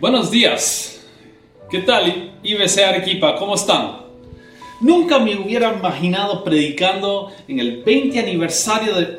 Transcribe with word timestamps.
Buenos 0.00 0.30
días. 0.30 1.00
¿Qué 1.68 1.80
tal, 1.80 2.32
IBC 2.44 2.78
Arequipa? 2.84 3.34
¿Cómo 3.34 3.56
están? 3.56 3.96
Nunca 4.80 5.18
me 5.18 5.34
hubiera 5.34 5.74
imaginado 5.74 6.44
predicando 6.44 7.32
en 7.48 7.58
el 7.58 7.82
20 7.82 8.16
aniversario 8.20 8.94
de, 8.94 9.18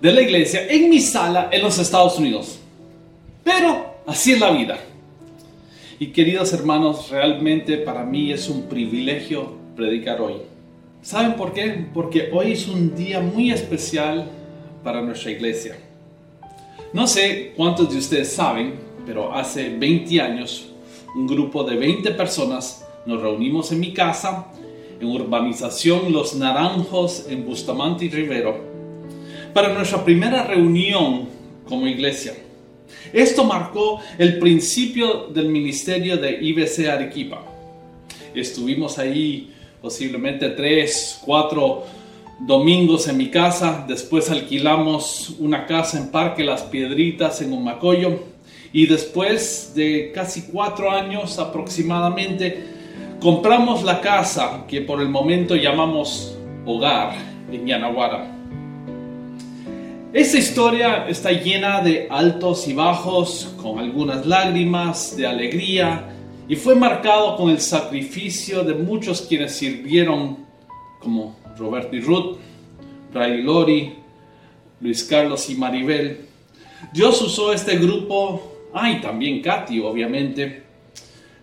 de 0.00 0.12
la 0.14 0.22
iglesia 0.22 0.66
en 0.66 0.88
mi 0.88 1.00
sala 1.00 1.50
en 1.52 1.60
los 1.60 1.78
Estados 1.78 2.18
Unidos. 2.18 2.58
Pero 3.42 3.96
así 4.06 4.32
es 4.32 4.40
la 4.40 4.50
vida. 4.50 4.78
Y 5.98 6.06
queridos 6.06 6.54
hermanos, 6.54 7.10
realmente 7.10 7.76
para 7.76 8.02
mí 8.02 8.32
es 8.32 8.48
un 8.48 8.62
privilegio 8.62 9.52
predicar 9.76 10.22
hoy. 10.22 10.36
¿Saben 11.02 11.34
por 11.34 11.52
qué? 11.52 11.84
Porque 11.92 12.30
hoy 12.32 12.52
es 12.52 12.66
un 12.66 12.96
día 12.96 13.20
muy 13.20 13.50
especial 13.50 14.30
para 14.82 15.02
nuestra 15.02 15.32
iglesia. 15.32 15.76
No 16.94 17.06
sé 17.06 17.52
cuántos 17.54 17.92
de 17.92 17.98
ustedes 17.98 18.32
saben, 18.32 18.83
pero 19.06 19.34
hace 19.34 19.70
20 19.70 20.20
años 20.20 20.66
un 21.14 21.26
grupo 21.26 21.64
de 21.64 21.76
20 21.76 22.10
personas 22.12 22.84
nos 23.06 23.20
reunimos 23.20 23.70
en 23.72 23.80
mi 23.80 23.92
casa 23.92 24.46
en 25.00 25.08
urbanización 25.08 26.12
Los 26.12 26.34
Naranjos 26.34 27.26
en 27.28 27.44
Bustamante 27.44 28.06
y 28.06 28.10
Rivero 28.10 28.58
para 29.52 29.72
nuestra 29.72 30.04
primera 30.04 30.44
reunión 30.44 31.28
como 31.68 31.86
iglesia. 31.86 32.34
Esto 33.12 33.44
marcó 33.44 34.00
el 34.18 34.38
principio 34.38 35.28
del 35.28 35.48
ministerio 35.48 36.16
de 36.16 36.42
IBC 36.42 36.88
Arequipa. 36.88 37.42
Estuvimos 38.34 38.98
ahí 38.98 39.52
posiblemente 39.80 40.48
tres, 40.50 41.20
cuatro 41.24 41.84
domingos 42.40 43.06
en 43.06 43.16
mi 43.16 43.30
casa, 43.30 43.84
después 43.86 44.28
alquilamos 44.30 45.36
una 45.38 45.66
casa 45.66 45.98
en 45.98 46.10
Parque 46.10 46.42
Las 46.42 46.62
Piedritas 46.62 47.40
en 47.42 47.52
Humacoyo 47.52 48.33
y 48.74 48.86
después 48.86 49.72
de 49.76 50.10
casi 50.12 50.42
cuatro 50.42 50.90
años 50.90 51.38
aproximadamente 51.38 52.64
compramos 53.20 53.84
la 53.84 54.00
casa 54.00 54.64
que 54.66 54.82
por 54.82 55.00
el 55.00 55.08
momento 55.08 55.54
llamamos 55.54 56.36
hogar 56.66 57.14
en 57.52 57.66
Yanaguara. 57.68 58.32
Esta 60.12 60.38
historia 60.38 61.06
está 61.08 61.30
llena 61.30 61.82
de 61.82 62.08
altos 62.10 62.66
y 62.66 62.74
bajos, 62.74 63.54
con 63.62 63.78
algunas 63.78 64.26
lágrimas 64.26 65.16
de 65.16 65.28
alegría, 65.28 66.08
y 66.48 66.56
fue 66.56 66.74
marcado 66.74 67.36
con 67.36 67.50
el 67.50 67.60
sacrificio 67.60 68.64
de 68.64 68.74
muchos 68.74 69.22
quienes 69.22 69.52
sirvieron, 69.54 70.38
como 70.98 71.36
Roberto 71.56 71.94
y 71.94 72.00
Ruth, 72.00 72.38
Ray 73.12 73.38
y 73.38 73.42
Lori, 73.42 73.94
Luis 74.80 75.04
Carlos 75.04 75.48
y 75.48 75.54
Maribel. 75.54 76.26
Dios 76.92 77.22
usó 77.22 77.52
este 77.52 77.76
grupo, 77.78 78.53
ah, 78.74 78.90
y 78.90 79.00
también 79.00 79.40
Katy, 79.40 79.80
obviamente. 79.80 80.62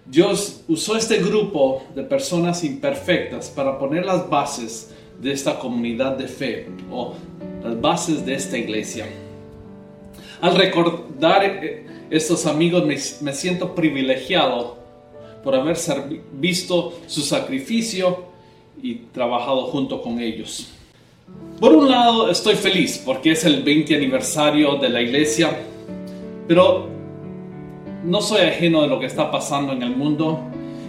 Dios 0.06 0.64
usó 0.68 0.98
este 0.98 1.18
grupo 1.18 1.84
de 1.96 2.04
personas 2.04 2.64
imperfectas 2.64 3.50
para 3.50 3.78
poner 3.78 4.06
las 4.06 4.30
bases 4.30 4.94
de 5.22 5.32
esta 5.32 5.58
comunidad 5.58 6.18
de 6.18 6.28
fe 6.28 6.68
o 6.92 7.14
las 7.64 7.80
bases 7.80 8.26
de 8.26 8.34
esta 8.34 8.58
iglesia. 8.58 9.06
Al 10.42 10.56
recordar 10.56 11.44
eh, 11.46 11.86
estos 12.10 12.46
amigos 12.46 12.86
me, 12.86 12.98
me 13.22 13.34
siento 13.34 13.74
privilegiado 13.74 14.78
por 15.44 15.56
haber 15.56 15.78
visto 16.34 17.00
su 17.08 17.22
sacrificio 17.22 18.26
y 18.82 18.96
trabajado 19.14 19.68
junto 19.68 20.02
con 20.02 20.20
ellos. 20.20 20.72
Por 21.60 21.74
un 21.74 21.90
lado 21.90 22.30
estoy 22.30 22.56
feliz 22.56 23.02
porque 23.06 23.32
es 23.32 23.46
el 23.46 23.64
20 23.64 23.96
aniversario 23.96 24.76
de 24.76 24.90
la 24.90 25.02
iglesia, 25.02 25.58
pero 26.48 26.91
no 28.04 28.22
soy 28.22 28.42
ajeno 28.42 28.82
de 28.82 28.88
lo 28.88 29.00
que 29.00 29.06
está 29.06 29.30
pasando 29.30 29.74
en 29.74 29.84
el 29.84 29.96
mundo. 29.96 30.40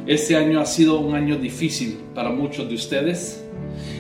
Este 0.06 0.36
año 0.36 0.60
ha 0.60 0.66
sido 0.66 0.98
un 0.98 1.14
año 1.14 1.36
difícil 1.36 1.98
para 2.14 2.30
muchos 2.30 2.68
de 2.68 2.74
ustedes 2.74 3.44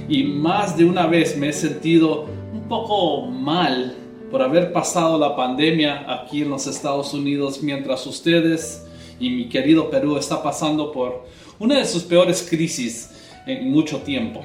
y 0.08 0.24
más 0.24 0.76
de 0.76 0.84
una 0.84 1.06
vez 1.06 1.36
me 1.36 1.48
he 1.48 1.52
sentido 1.52 2.26
un 2.52 2.62
poco 2.68 3.26
mal 3.26 3.96
por 4.30 4.42
haber 4.42 4.72
pasado 4.72 5.18
la 5.18 5.36
pandemia 5.36 6.06
aquí 6.08 6.42
en 6.42 6.50
los 6.50 6.66
Estados 6.66 7.12
Unidos 7.14 7.62
mientras 7.62 8.06
ustedes 8.06 8.86
y 9.20 9.30
mi 9.30 9.48
querido 9.48 9.90
Perú 9.90 10.16
está 10.16 10.42
pasando 10.42 10.90
por 10.90 11.24
una 11.58 11.78
de 11.78 11.84
sus 11.84 12.02
peores 12.02 12.46
crisis 12.48 13.10
en 13.46 13.70
mucho 13.70 13.98
tiempo. 13.98 14.40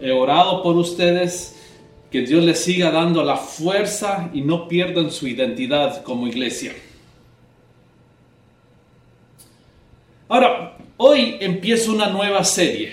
He 0.00 0.12
orado 0.12 0.62
por 0.62 0.76
ustedes, 0.76 1.56
que 2.10 2.22
Dios 2.22 2.44
les 2.44 2.60
siga 2.60 2.90
dando 2.90 3.22
la 3.24 3.36
fuerza 3.36 4.30
y 4.32 4.42
no 4.42 4.68
pierdan 4.68 5.10
su 5.10 5.26
identidad 5.26 6.02
como 6.04 6.28
iglesia. 6.28 6.72
Ahora, 10.30 10.76
hoy 10.98 11.38
empieza 11.40 11.90
una 11.90 12.10
nueva 12.10 12.44
serie 12.44 12.92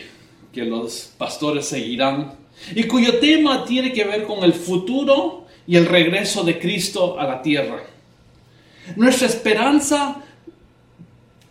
que 0.54 0.64
los 0.64 1.12
pastores 1.18 1.66
seguirán 1.66 2.34
y 2.74 2.86
cuyo 2.86 3.20
tema 3.20 3.66
tiene 3.66 3.92
que 3.92 4.06
ver 4.06 4.24
con 4.24 4.42
el 4.46 4.54
futuro 4.54 5.46
y 5.68 5.76
el 5.76 5.86
regreso 5.86 6.46
de 6.46 6.58
Cristo 6.58 7.20
a 7.20 7.26
la 7.26 7.42
tierra. 7.42 7.84
Nuestra 8.96 9.28
esperanza 9.28 10.24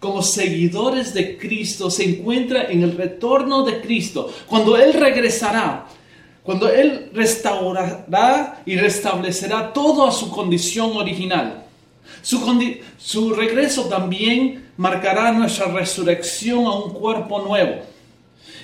como 0.00 0.22
seguidores 0.22 1.12
de 1.12 1.36
Cristo 1.36 1.90
se 1.90 2.04
encuentra 2.04 2.70
en 2.70 2.82
el 2.82 2.96
retorno 2.96 3.62
de 3.62 3.82
Cristo, 3.82 4.32
cuando 4.46 4.78
Él 4.78 4.94
regresará, 4.94 5.86
cuando 6.42 6.70
Él 6.70 7.10
restaurará 7.12 8.62
y 8.64 8.76
restablecerá 8.76 9.70
todo 9.74 10.06
a 10.06 10.12
su 10.12 10.30
condición 10.30 10.96
original. 10.96 11.63
Su, 12.22 13.34
regreso 13.34 13.84
también 13.84 14.70
marcará 14.76 15.32
nuestra 15.32 15.66
resurrección 15.66 16.66
a 16.66 16.74
un 16.76 16.92
cuerpo 16.92 17.40
nuevo. 17.40 17.82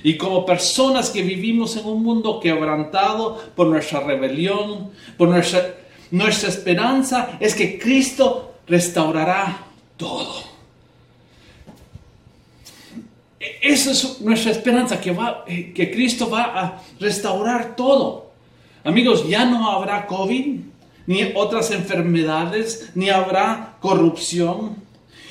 Y 0.03 0.17
como 0.17 0.47
personas 0.47 1.11
que 1.11 1.23
vivimos 1.23 1.77
en 1.77 1.87
un 1.87 2.03
mundo 2.03 2.41
quebrantado 2.41 3.37
por 3.55 3.67
nuestra 3.67 4.01
rebelión, 4.01 4.91
por 5.19 5.29
nuestra, 5.29 5.75
nuestra 6.11 6.49
esperanza 6.49 7.37
es 7.39 7.55
que 7.55 7.79
Cristo 7.79 8.55
restaurará 8.67 9.67
todo. 9.97 10.51
Esa 13.61 13.91
es 13.91 14.21
nuestra 14.21 14.53
esperanza, 14.53 15.01
que, 15.01 15.13
va, 15.13 15.45
que 15.47 15.91
Cristo 15.93 16.31
va 16.31 16.43
a 16.45 16.83
restaurar 16.99 17.77
todo. 17.77 18.31
Amigos, 18.85 19.29
ya 19.29 19.45
no 19.45 19.71
habrá 19.71 20.07
COVID, 20.07 20.61
ni 21.11 21.33
otras 21.35 21.73
enfermedades, 21.73 22.91
ni 22.95 23.11
habrá 23.11 23.79
corrupción. 23.81 24.77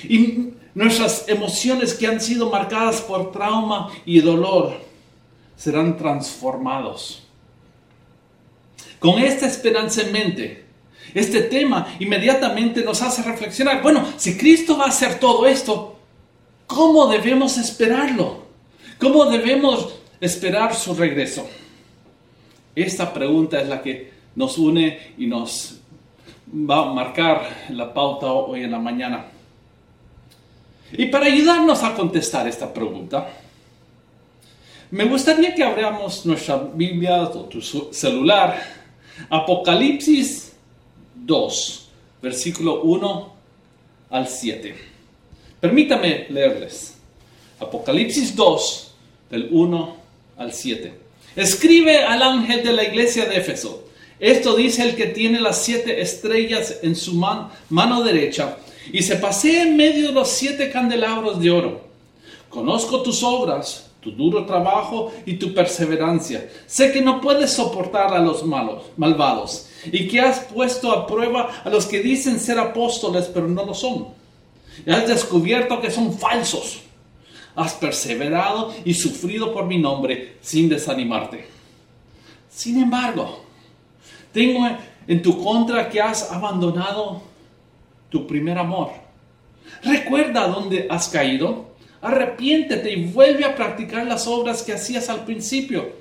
Y 0.04 0.50
nuestras 0.76 1.24
emociones 1.30 1.94
que 1.94 2.06
han 2.06 2.20
sido 2.20 2.50
marcadas 2.50 3.00
por 3.00 3.32
trauma 3.32 3.90
y 4.06 4.20
dolor 4.20 4.74
serán 5.56 5.96
transformados. 5.96 7.24
Con 9.00 9.20
esta 9.20 9.48
esperanza 9.48 10.02
en 10.02 10.12
mente, 10.12 10.66
este 11.14 11.44
tema 11.44 11.96
inmediatamente 11.98 12.84
nos 12.84 13.02
hace 13.02 13.24
reflexionar, 13.24 13.82
bueno, 13.82 14.06
si 14.18 14.38
Cristo 14.38 14.78
va 14.78 14.84
a 14.84 14.90
hacer 14.90 15.18
todo 15.18 15.48
esto, 15.48 15.98
¿cómo 16.68 17.08
debemos 17.08 17.58
esperarlo? 17.58 18.44
¿Cómo 19.00 19.28
debemos 19.28 19.96
esperar 20.20 20.76
su 20.76 20.94
regreso? 20.94 21.50
Esta 22.76 23.14
pregunta 23.14 23.62
es 23.62 23.70
la 23.70 23.82
que 23.82 24.19
nos 24.40 24.58
une 24.58 24.98
y 25.18 25.28
nos 25.28 25.82
va 26.50 26.90
a 26.90 26.94
marcar 26.94 27.66
la 27.72 27.94
pauta 27.94 28.32
hoy 28.32 28.64
en 28.64 28.72
la 28.72 28.80
mañana. 28.80 29.26
Y 30.94 31.08
para 31.08 31.26
ayudarnos 31.26 31.84
a 31.84 31.94
contestar 31.94 32.48
esta 32.48 32.74
pregunta, 32.74 33.30
me 34.92 35.04
gustaría 35.04 35.54
que 35.54 35.62
abramos 35.62 36.26
nuestra 36.26 36.56
Biblia 36.56 37.24
o 37.24 37.50
tu 37.50 37.62
celular, 37.62 38.58
Apocalipsis 39.30 40.54
2, 41.16 41.90
versículo 42.22 42.82
1 42.84 43.34
al 44.10 44.26
7. 44.26 44.76
Permítame 45.60 46.28
leerles. 46.30 46.98
Apocalipsis 47.60 48.34
2, 48.38 48.96
del 49.32 49.50
1 49.52 49.96
al 50.38 50.54
7. 50.54 50.94
Escribe 51.36 52.06
al 52.06 52.24
ángel 52.24 52.64
de 52.64 52.72
la 52.72 52.86
iglesia 52.86 53.26
de 53.26 53.36
Éfeso 53.36 53.89
esto 54.20 54.56
dice 54.56 54.84
el 54.84 54.96
que 54.96 55.08
tiene 55.08 55.40
las 55.40 55.64
siete 55.64 56.02
estrellas 56.02 56.80
en 56.82 56.96
su 56.96 57.14
mano 57.14 58.04
derecha 58.04 58.58
y 58.92 59.02
se 59.04 59.16
pasea 59.16 59.64
en 59.64 59.78
medio 59.78 60.08
de 60.08 60.14
los 60.14 60.30
siete 60.30 60.72
candelabros 60.72 61.40
de 61.40 61.52
oro. 61.52 61.82
Conozco 62.50 63.02
tus 63.02 63.24
obras, 63.24 63.90
tu 64.02 64.12
duro 64.12 64.46
trabajo 64.46 65.12
y 65.26 65.34
tu 65.36 65.54
perseverancia. 65.54 66.50
Sé 66.66 66.92
que 66.92 67.02
no 67.02 67.22
puedes 67.22 67.52
soportar 67.52 68.14
a 68.14 68.20
los 68.20 68.46
malos, 68.46 68.84
malvados 68.98 69.68
y 69.92 70.08
que 70.08 70.20
has 70.20 70.40
puesto 70.40 70.92
a 70.92 71.08
prueba 71.08 71.62
a 71.64 71.70
los 71.70 71.86
que 71.86 72.00
dicen 72.00 72.40
ser 72.40 72.60
apóstoles 72.60 73.30
pero 73.34 73.48
no 73.48 73.66
lo 73.66 73.74
son. 73.74 74.08
Y 74.86 74.92
has 74.92 75.08
descubierto 75.08 75.80
que 75.80 75.92
son 75.92 76.18
falsos. 76.18 76.82
Has 77.56 77.74
perseverado 77.74 78.74
y 78.86 78.94
sufrido 78.94 79.54
por 79.54 79.66
mi 79.66 79.78
nombre 79.78 80.38
sin 80.42 80.70
desanimarte. 80.70 81.46
Sin 82.50 82.82
embargo, 82.82 83.44
tengo 84.32 84.68
en 85.08 85.22
tu 85.22 85.44
contra 85.44 85.90
que 85.90 86.02
has 86.02 86.32
abandonado 86.32 87.22
tu 88.10 88.28
primer 88.28 88.58
amor. 88.58 88.92
Recuerda 89.84 90.48
dónde 90.48 90.88
has 90.90 91.08
caído. 91.08 91.70
Arrepiéntete 92.02 92.92
y 92.92 93.06
vuelve 93.06 93.44
a 93.44 93.56
practicar 93.56 94.06
las 94.06 94.28
obras 94.28 94.64
que 94.64 94.74
hacías 94.74 95.10
al 95.10 95.26
principio. 95.26 95.92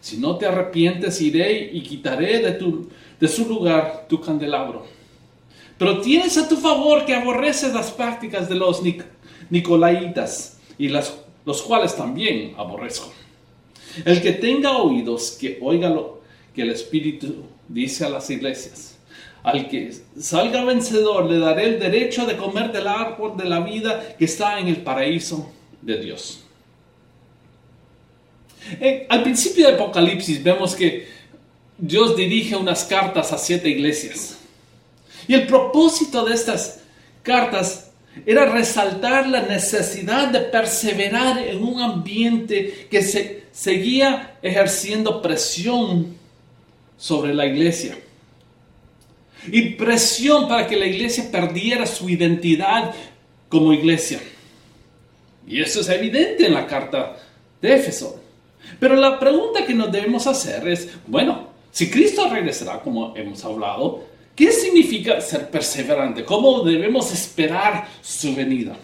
Si 0.00 0.16
no 0.18 0.36
te 0.36 0.46
arrepientes, 0.46 1.20
iré 1.20 1.70
y 1.72 1.82
quitaré 1.82 2.40
de, 2.40 2.52
tu, 2.52 2.88
de 3.20 3.28
su 3.28 3.46
lugar 3.46 4.06
tu 4.08 4.20
candelabro. 4.20 4.84
Pero 5.78 6.00
tienes 6.00 6.36
a 6.38 6.48
tu 6.48 6.56
favor 6.56 7.04
que 7.04 7.14
aborreces 7.14 7.72
las 7.72 7.90
prácticas 7.90 8.48
de 8.48 8.54
los 8.54 8.82
nicolaitas 9.50 10.58
y 10.78 10.88
las, 10.88 11.14
los 11.44 11.62
cuales 11.62 11.96
también 11.96 12.54
aborrezco. 12.56 13.12
El 14.04 14.20
que 14.20 14.32
tenga 14.32 14.76
oídos, 14.78 15.36
que 15.40 15.58
oiga 15.62 15.88
lo 15.88 16.20
que 16.54 16.62
el 16.62 16.70
Espíritu 16.70 17.44
dice 17.68 18.04
a 18.04 18.08
las 18.08 18.30
iglesias. 18.30 18.96
Al 19.42 19.68
que 19.68 19.92
salga 20.18 20.64
vencedor 20.64 21.30
le 21.30 21.38
daré 21.38 21.66
el 21.66 21.78
derecho 21.78 22.24
de 22.24 22.36
comer 22.36 22.72
del 22.72 22.88
árbol 22.88 23.36
de 23.36 23.44
la 23.44 23.60
vida 23.60 24.16
que 24.18 24.24
está 24.24 24.58
en 24.58 24.68
el 24.68 24.78
paraíso 24.78 25.52
de 25.82 25.98
Dios. 25.98 26.40
al 29.10 29.22
principio 29.22 29.66
de 29.66 29.74
Apocalipsis 29.74 30.42
vemos 30.42 30.74
que 30.74 31.06
Dios 31.76 32.16
dirige 32.16 32.56
unas 32.56 32.84
cartas 32.84 33.32
a 33.32 33.38
siete 33.38 33.68
iglesias. 33.68 34.38
Y 35.28 35.34
el 35.34 35.46
propósito 35.46 36.24
de 36.24 36.34
estas 36.34 36.80
cartas 37.22 37.90
era 38.24 38.46
resaltar 38.46 39.28
la 39.28 39.42
necesidad 39.42 40.28
de 40.28 40.40
perseverar 40.40 41.38
en 41.38 41.62
un 41.62 41.82
ambiente 41.82 42.86
que 42.90 43.02
se 43.02 43.44
seguía 43.52 44.38
ejerciendo 44.42 45.20
presión 45.20 46.16
sobre 46.96 47.34
la 47.34 47.46
iglesia. 47.46 47.98
Y 49.46 49.70
presión 49.70 50.48
para 50.48 50.66
que 50.66 50.76
la 50.76 50.86
iglesia 50.86 51.30
perdiera 51.30 51.86
su 51.86 52.08
identidad 52.08 52.94
como 53.48 53.72
iglesia. 53.72 54.20
Y 55.46 55.60
eso 55.60 55.80
es 55.80 55.88
evidente 55.88 56.46
en 56.46 56.54
la 56.54 56.66
carta 56.66 57.16
de 57.60 57.74
Éfeso. 57.74 58.20
Pero 58.80 58.96
la 58.96 59.18
pregunta 59.18 59.66
que 59.66 59.74
nos 59.74 59.92
debemos 59.92 60.26
hacer 60.26 60.66
es, 60.66 60.88
bueno, 61.06 61.48
si 61.70 61.90
Cristo 61.90 62.28
regresará, 62.30 62.80
como 62.80 63.14
hemos 63.16 63.44
hablado, 63.44 64.04
¿qué 64.34 64.50
significa 64.50 65.20
ser 65.20 65.50
perseverante? 65.50 66.24
¿Cómo 66.24 66.62
debemos 66.62 67.12
esperar 67.12 67.86
su 68.00 68.34
venida? 68.34 68.76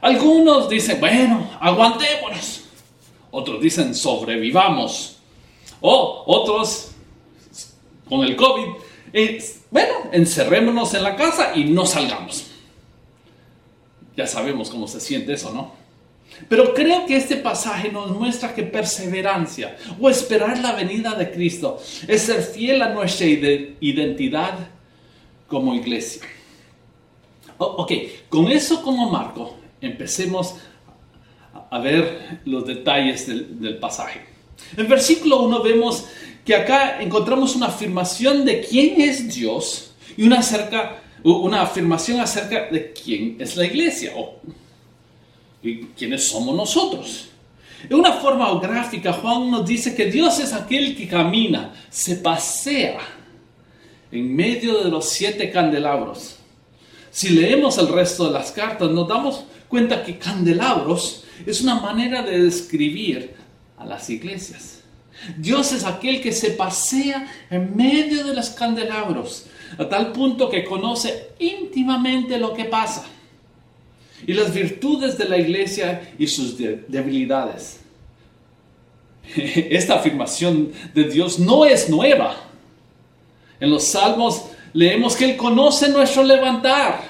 Algunos 0.00 0.68
dicen, 0.68 0.98
bueno, 0.98 1.50
aguantémonos. 1.60 2.64
Otros 3.30 3.60
dicen, 3.60 3.94
sobrevivamos. 3.94 5.19
O 5.80 6.24
otros, 6.26 6.92
con 8.08 8.22
el 8.24 8.36
COVID, 8.36 8.66
eh, 9.12 9.42
bueno, 9.70 9.94
encerrémonos 10.12 10.94
en 10.94 11.02
la 11.02 11.16
casa 11.16 11.52
y 11.54 11.64
no 11.64 11.86
salgamos. 11.86 12.50
Ya 14.16 14.26
sabemos 14.26 14.70
cómo 14.70 14.86
se 14.86 15.00
siente 15.00 15.32
eso, 15.32 15.52
¿no? 15.52 15.80
Pero 16.48 16.74
creo 16.74 17.06
que 17.06 17.16
este 17.16 17.36
pasaje 17.36 17.90
nos 17.90 18.10
muestra 18.10 18.54
que 18.54 18.62
perseverancia 18.62 19.76
o 20.00 20.08
esperar 20.08 20.58
la 20.58 20.72
venida 20.72 21.14
de 21.14 21.30
Cristo 21.30 21.80
es 22.06 22.22
ser 22.22 22.42
fiel 22.42 22.82
a 22.82 22.94
nuestra 22.94 23.26
identidad 23.26 24.54
como 25.48 25.74
iglesia. 25.74 26.22
ok, 27.58 27.92
con 28.28 28.50
eso 28.50 28.82
como 28.82 29.10
marco, 29.10 29.56
empecemos 29.80 30.56
a 31.70 31.78
ver 31.78 32.40
los 32.44 32.66
detalles 32.66 33.26
del 33.26 33.78
pasaje. 33.78 34.29
En 34.76 34.88
versículo 34.88 35.42
1 35.42 35.62
vemos 35.62 36.04
que 36.44 36.54
acá 36.54 37.00
encontramos 37.00 37.54
una 37.54 37.66
afirmación 37.66 38.44
de 38.44 38.60
quién 38.60 39.00
es 39.00 39.34
Dios 39.34 39.92
y 40.16 40.24
una, 40.24 40.38
acerca, 40.38 41.02
una 41.22 41.62
afirmación 41.62 42.20
acerca 42.20 42.68
de 42.70 42.92
quién 42.92 43.36
es 43.38 43.56
la 43.56 43.66
iglesia 43.66 44.12
o 44.16 44.40
quiénes 45.96 46.28
somos 46.28 46.54
nosotros. 46.54 47.28
En 47.88 47.94
una 47.94 48.12
forma 48.12 48.58
gráfica, 48.60 49.12
Juan 49.12 49.50
nos 49.50 49.66
dice 49.66 49.94
que 49.94 50.06
Dios 50.06 50.38
es 50.38 50.52
aquel 50.52 50.96
que 50.96 51.08
camina, 51.08 51.72
se 51.88 52.16
pasea 52.16 53.00
en 54.12 54.34
medio 54.34 54.82
de 54.82 54.90
los 54.90 55.08
siete 55.08 55.50
candelabros. 55.50 56.36
Si 57.10 57.30
leemos 57.30 57.78
el 57.78 57.88
resto 57.88 58.26
de 58.26 58.32
las 58.32 58.52
cartas, 58.52 58.90
nos 58.90 59.08
damos 59.08 59.44
cuenta 59.68 60.04
que 60.04 60.18
candelabros 60.18 61.24
es 61.46 61.60
una 61.60 61.76
manera 61.76 62.22
de 62.22 62.42
describir 62.42 63.34
a 63.80 63.86
las 63.86 64.08
iglesias. 64.10 64.82
Dios 65.36 65.72
es 65.72 65.84
aquel 65.84 66.20
que 66.20 66.32
se 66.32 66.50
pasea 66.50 67.26
en 67.50 67.76
medio 67.76 68.24
de 68.24 68.34
los 68.34 68.50
candelabros, 68.50 69.46
a 69.76 69.88
tal 69.88 70.12
punto 70.12 70.48
que 70.48 70.64
conoce 70.64 71.30
íntimamente 71.38 72.38
lo 72.38 72.54
que 72.54 72.64
pasa 72.64 73.04
y 74.26 74.32
las 74.34 74.52
virtudes 74.52 75.16
de 75.16 75.28
la 75.28 75.38
iglesia 75.38 76.12
y 76.18 76.26
sus 76.26 76.56
debilidades. 76.56 77.80
Esta 79.36 79.96
afirmación 79.96 80.72
de 80.94 81.04
Dios 81.04 81.38
no 81.38 81.64
es 81.64 81.88
nueva. 81.88 82.36
En 83.58 83.70
los 83.70 83.84
salmos 83.84 84.46
leemos 84.72 85.16
que 85.16 85.24
Él 85.30 85.36
conoce 85.36 85.88
nuestro 85.88 86.22
levantar 86.22 87.02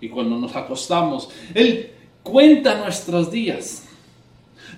y 0.00 0.08
cuando 0.08 0.36
nos 0.36 0.54
acostamos, 0.56 1.28
Él 1.54 1.90
cuenta 2.22 2.76
nuestros 2.76 3.30
días. 3.30 3.84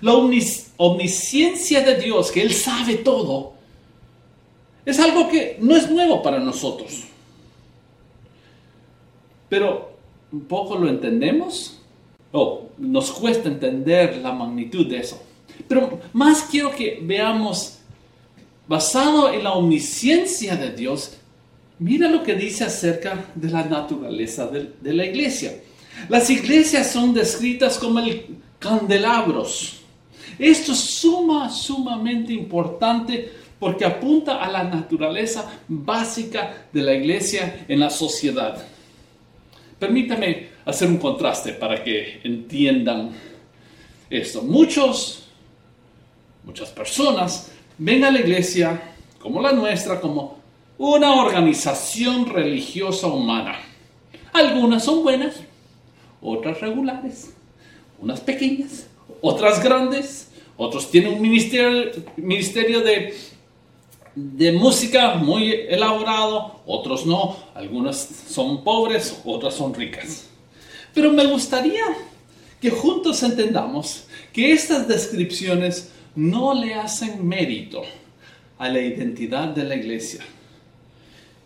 La 0.01 0.13
omnisciencia 0.13 1.81
de 1.81 1.95
Dios, 1.95 2.31
que 2.31 2.41
Él 2.41 2.53
sabe 2.53 2.95
todo, 2.95 3.53
es 4.85 4.99
algo 4.99 5.27
que 5.27 5.57
no 5.59 5.75
es 5.75 5.89
nuevo 5.89 6.21
para 6.21 6.39
nosotros. 6.39 7.03
Pero 9.49 9.95
un 10.31 10.41
poco 10.41 10.77
lo 10.77 10.89
entendemos 10.89 11.79
o 12.31 12.69
nos 12.77 13.11
cuesta 13.11 13.47
entender 13.47 14.17
la 14.17 14.31
magnitud 14.31 14.87
de 14.87 14.97
eso. 14.97 15.21
Pero 15.67 15.99
más 16.13 16.43
quiero 16.43 16.71
que 16.71 16.99
veamos, 17.01 17.79
basado 18.67 19.31
en 19.31 19.43
la 19.43 19.53
omnisciencia 19.53 20.55
de 20.55 20.71
Dios, 20.71 21.17
mira 21.79 22.09
lo 22.09 22.23
que 22.23 22.35
dice 22.35 22.65
acerca 22.65 23.25
de 23.33 23.49
la 23.49 23.63
naturaleza 23.63 24.47
de, 24.47 24.73
de 24.81 24.93
la 24.93 25.05
iglesia. 25.05 25.61
Las 26.09 26.29
iglesias 26.29 26.91
son 26.91 27.13
descritas 27.13 27.77
como 27.77 27.99
el 27.99 28.37
candelabros 28.65 29.85
esto 30.39 30.73
es 30.73 30.79
suma, 30.79 31.49
sumamente 31.49 32.33
importante 32.33 33.31
porque 33.59 33.85
apunta 33.85 34.43
a 34.43 34.51
la 34.51 34.63
naturaleza 34.63 35.59
básica 35.67 36.67
de 36.71 36.81
la 36.81 36.93
iglesia 36.93 37.65
en 37.67 37.79
la 37.79 37.89
sociedad. 37.89 38.61
Permítame 39.79 40.49
hacer 40.65 40.89
un 40.89 40.97
contraste 40.97 41.53
para 41.53 41.83
que 41.83 42.19
entiendan 42.23 43.11
esto. 44.09 44.41
Muchos, 44.41 45.27
muchas 46.43 46.69
personas 46.69 47.51
ven 47.77 48.03
a 48.03 48.11
la 48.11 48.19
iglesia 48.19 48.93
como 49.19 49.41
la 49.41 49.53
nuestra 49.53 50.01
como 50.01 50.39
una 50.77 51.13
organización 51.13 52.25
religiosa 52.25 53.07
humana. 53.07 53.57
Algunas 54.33 54.83
son 54.83 55.01
buenas, 55.01 55.35
otras 56.21 56.59
regulares, 56.59 57.35
unas 57.99 58.19
pequeñas, 58.19 58.87
otras 59.21 59.63
grandes, 59.63 60.29
otros 60.57 60.89
tienen 60.89 61.13
un 61.13 61.21
ministerio, 61.21 61.91
ministerio 62.17 62.81
de, 62.81 63.13
de 64.15 64.51
música 64.51 65.15
muy 65.15 65.51
elaborado, 65.51 66.61
otros 66.65 67.05
no, 67.05 67.35
algunas 67.53 67.97
son 68.29 68.63
pobres, 68.63 69.21
otras 69.25 69.53
son 69.55 69.73
ricas. 69.73 70.27
Pero 70.93 71.11
me 71.11 71.25
gustaría 71.25 71.83
que 72.61 72.69
juntos 72.69 73.21
entendamos 73.23 74.05
que 74.31 74.53
estas 74.53 74.87
descripciones 74.87 75.91
no 76.15 76.53
le 76.53 76.73
hacen 76.75 77.27
mérito 77.27 77.83
a 78.57 78.69
la 78.69 78.79
identidad 78.79 79.49
de 79.49 79.63
la 79.65 79.75
iglesia. 79.75 80.23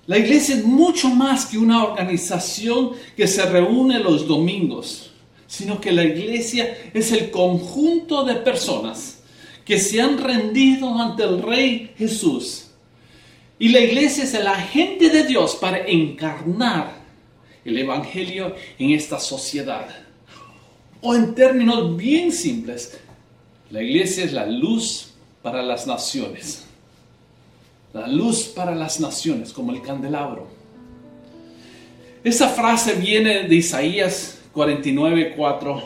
La 0.05 0.17
iglesia 0.17 0.55
es 0.55 0.65
mucho 0.65 1.09
más 1.09 1.45
que 1.45 1.57
una 1.57 1.83
organización 1.83 2.91
que 3.15 3.27
se 3.27 3.45
reúne 3.45 3.99
los 3.99 4.27
domingos 4.27 5.08
sino 5.49 5.81
que 5.81 5.91
la 5.91 6.03
iglesia 6.03 6.77
es 6.93 7.11
el 7.11 7.31
conjunto 7.31 8.23
de 8.23 8.35
personas 8.35 9.17
que 9.65 9.79
se 9.79 9.99
han 9.99 10.19
rendido 10.19 10.95
ante 10.99 11.23
el 11.23 11.41
Rey 11.41 11.91
Jesús. 11.97 12.67
Y 13.57 13.69
la 13.69 13.79
iglesia 13.79 14.23
es 14.23 14.33
el 14.35 14.45
agente 14.45 15.09
de 15.09 15.23
Dios 15.23 15.55
para 15.55 15.79
encarnar 15.87 16.99
el 17.65 17.79
Evangelio 17.79 18.55
en 18.77 18.91
esta 18.91 19.19
sociedad. 19.19 19.87
O 21.01 21.15
en 21.15 21.33
términos 21.33 21.97
bien 21.97 22.31
simples, 22.31 22.99
la 23.71 23.81
iglesia 23.81 24.25
es 24.25 24.33
la 24.33 24.45
luz 24.45 25.13
para 25.41 25.63
las 25.63 25.87
naciones. 25.87 26.65
La 27.91 28.07
luz 28.07 28.43
para 28.43 28.75
las 28.75 28.99
naciones, 28.99 29.51
como 29.51 29.71
el 29.71 29.81
candelabro. 29.81 30.47
Esa 32.23 32.49
frase 32.49 32.93
viene 32.93 33.47
de 33.47 33.55
Isaías 33.55 34.38
49.4, 34.53 35.81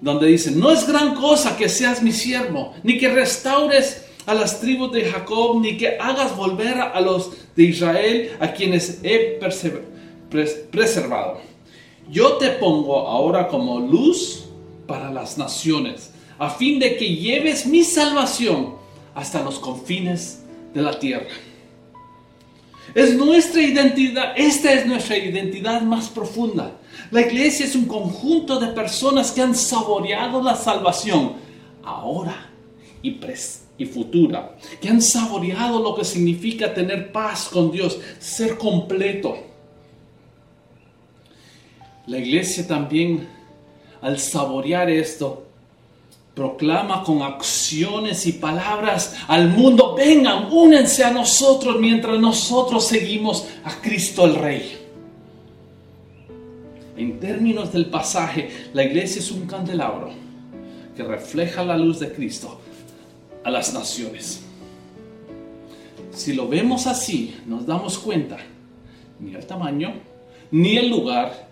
donde 0.00 0.26
dice, 0.26 0.50
no 0.50 0.70
es 0.70 0.86
gran 0.86 1.14
cosa 1.14 1.56
que 1.56 1.68
seas 1.68 2.02
mi 2.02 2.12
siervo, 2.12 2.74
ni 2.82 2.98
que 2.98 3.08
restaures 3.08 4.06
a 4.26 4.34
las 4.34 4.60
tribus 4.60 4.92
de 4.92 5.04
Jacob, 5.04 5.60
ni 5.60 5.76
que 5.76 5.96
hagas 5.98 6.36
volver 6.36 6.78
a 6.78 7.00
los 7.00 7.30
de 7.54 7.62
Israel, 7.64 8.32
a 8.40 8.52
quienes 8.52 9.00
he 9.02 9.38
preservado. 10.70 11.40
yo 12.10 12.34
te 12.34 12.50
pongo 12.50 13.08
ahora 13.08 13.48
como 13.48 13.80
luz 13.80 14.44
para 14.86 15.10
las 15.10 15.38
naciones, 15.38 16.12
a 16.38 16.50
fin 16.50 16.78
de 16.78 16.96
que 16.96 17.16
lleves 17.16 17.66
mi 17.66 17.82
salvación 17.82 18.74
hasta 19.14 19.42
los 19.42 19.58
confines 19.58 20.42
de 20.74 20.82
la 20.82 20.98
tierra. 20.98 21.26
Es 22.94 23.16
nuestra 23.16 23.62
identidad, 23.62 24.34
esta 24.36 24.72
es 24.72 24.86
nuestra 24.86 25.16
identidad 25.16 25.82
más 25.82 26.08
profunda. 26.08 26.78
La 27.10 27.20
iglesia 27.20 27.66
es 27.66 27.74
un 27.74 27.86
conjunto 27.86 28.58
de 28.58 28.68
personas 28.68 29.32
que 29.32 29.42
han 29.42 29.54
saboreado 29.54 30.42
la 30.42 30.56
salvación 30.56 31.34
ahora 31.84 32.50
y, 33.02 33.20
y 33.78 33.86
futura, 33.86 34.56
que 34.80 34.88
han 34.88 35.00
saboreado 35.00 35.80
lo 35.80 35.94
que 35.94 36.04
significa 36.04 36.74
tener 36.74 37.12
paz 37.12 37.48
con 37.52 37.70
Dios, 37.70 37.98
ser 38.18 38.58
completo. 38.58 39.36
La 42.06 42.18
iglesia 42.18 42.66
también, 42.66 43.28
al 44.00 44.18
saborear 44.18 44.90
esto, 44.90 45.44
proclama 46.34 47.02
con 47.02 47.22
acciones 47.22 48.26
y 48.26 48.32
palabras 48.32 49.14
al 49.26 49.48
mundo, 49.48 49.94
vengan, 49.94 50.52
únense 50.52 51.02
a 51.02 51.10
nosotros 51.10 51.76
mientras 51.80 52.18
nosotros 52.18 52.84
seguimos 52.84 53.46
a 53.64 53.80
Cristo 53.80 54.26
el 54.26 54.34
Rey. 54.34 54.85
En 56.96 57.20
términos 57.20 57.72
del 57.72 57.86
pasaje, 57.86 58.50
la 58.72 58.82
iglesia 58.82 59.20
es 59.20 59.30
un 59.30 59.46
candelabro 59.46 60.10
que 60.96 61.02
refleja 61.02 61.62
la 61.62 61.76
luz 61.76 62.00
de 62.00 62.10
Cristo 62.10 62.58
a 63.44 63.50
las 63.50 63.74
naciones. 63.74 64.42
Si 66.10 66.32
lo 66.32 66.48
vemos 66.48 66.86
así, 66.86 67.36
nos 67.46 67.66
damos 67.66 67.98
cuenta, 67.98 68.38
ni 69.20 69.34
el 69.34 69.44
tamaño, 69.44 69.92
ni 70.50 70.78
el 70.78 70.88
lugar, 70.88 71.50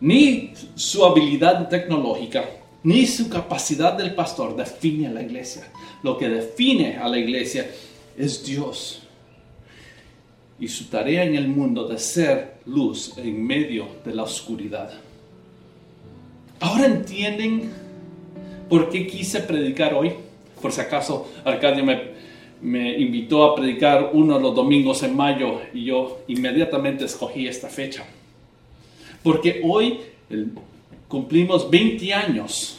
ni 0.00 0.52
su 0.74 1.02
habilidad 1.04 1.68
tecnológica, 1.68 2.44
ni 2.82 3.06
su 3.06 3.30
capacidad 3.30 3.94
del 3.94 4.14
pastor 4.14 4.54
define 4.54 5.06
a 5.06 5.12
la 5.12 5.22
iglesia. 5.22 5.66
Lo 6.02 6.18
que 6.18 6.28
define 6.28 6.98
a 6.98 7.08
la 7.08 7.16
iglesia 7.16 7.70
es 8.18 8.44
Dios 8.44 9.03
y 10.58 10.68
su 10.68 10.84
tarea 10.84 11.24
en 11.24 11.34
el 11.34 11.48
mundo 11.48 11.88
de 11.88 11.98
ser 11.98 12.58
luz 12.66 13.16
en 13.18 13.44
medio 13.44 13.86
de 14.04 14.14
la 14.14 14.22
oscuridad. 14.22 14.92
Ahora 16.60 16.86
entienden 16.86 17.70
por 18.68 18.88
qué 18.88 19.06
quise 19.06 19.40
predicar 19.40 19.94
hoy. 19.94 20.12
Por 20.60 20.72
si 20.72 20.80
acaso 20.80 21.30
Arcadio 21.44 21.84
me, 21.84 22.00
me 22.62 22.98
invitó 22.98 23.44
a 23.44 23.54
predicar 23.54 24.10
uno 24.12 24.36
de 24.36 24.42
los 24.42 24.54
domingos 24.54 25.02
en 25.02 25.14
mayo 25.14 25.60
y 25.74 25.84
yo 25.84 26.22
inmediatamente 26.28 27.04
escogí 27.04 27.46
esta 27.46 27.68
fecha. 27.68 28.04
Porque 29.22 29.60
hoy 29.64 30.00
cumplimos 31.08 31.68
20 31.70 32.14
años 32.14 32.78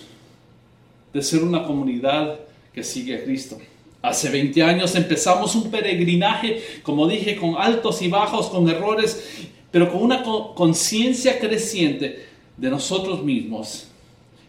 de 1.13 1.22
ser 1.22 1.44
una 1.44 1.63
comunidad 1.63 2.39
que 2.74 2.84
sigue 2.84 3.15
a 3.15 3.24
Cristo. 3.24 3.58
Hace 4.05 4.29
20 4.29 4.62
años 4.62 4.93
empezamos 4.93 5.55
un 5.55 5.71
peregrinaje, 5.71 6.62
como 6.83 7.07
dije, 7.07 7.35
con 7.35 7.55
altos 7.57 8.03
y 8.03 8.07
bajos, 8.07 8.50
con 8.50 8.69
errores, 8.69 9.47
pero 9.71 9.91
con 9.91 10.03
una 10.03 10.21
conciencia 10.21 11.39
creciente 11.39 12.27
de 12.55 12.69
nosotros 12.69 13.24
mismos 13.24 13.88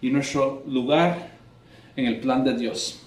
y 0.03 0.11
nuestro 0.11 0.63
lugar 0.67 1.39
en 1.97 2.05
el 2.05 2.21
plan 2.21 2.45
de 2.45 2.55
Dios. 2.55 3.01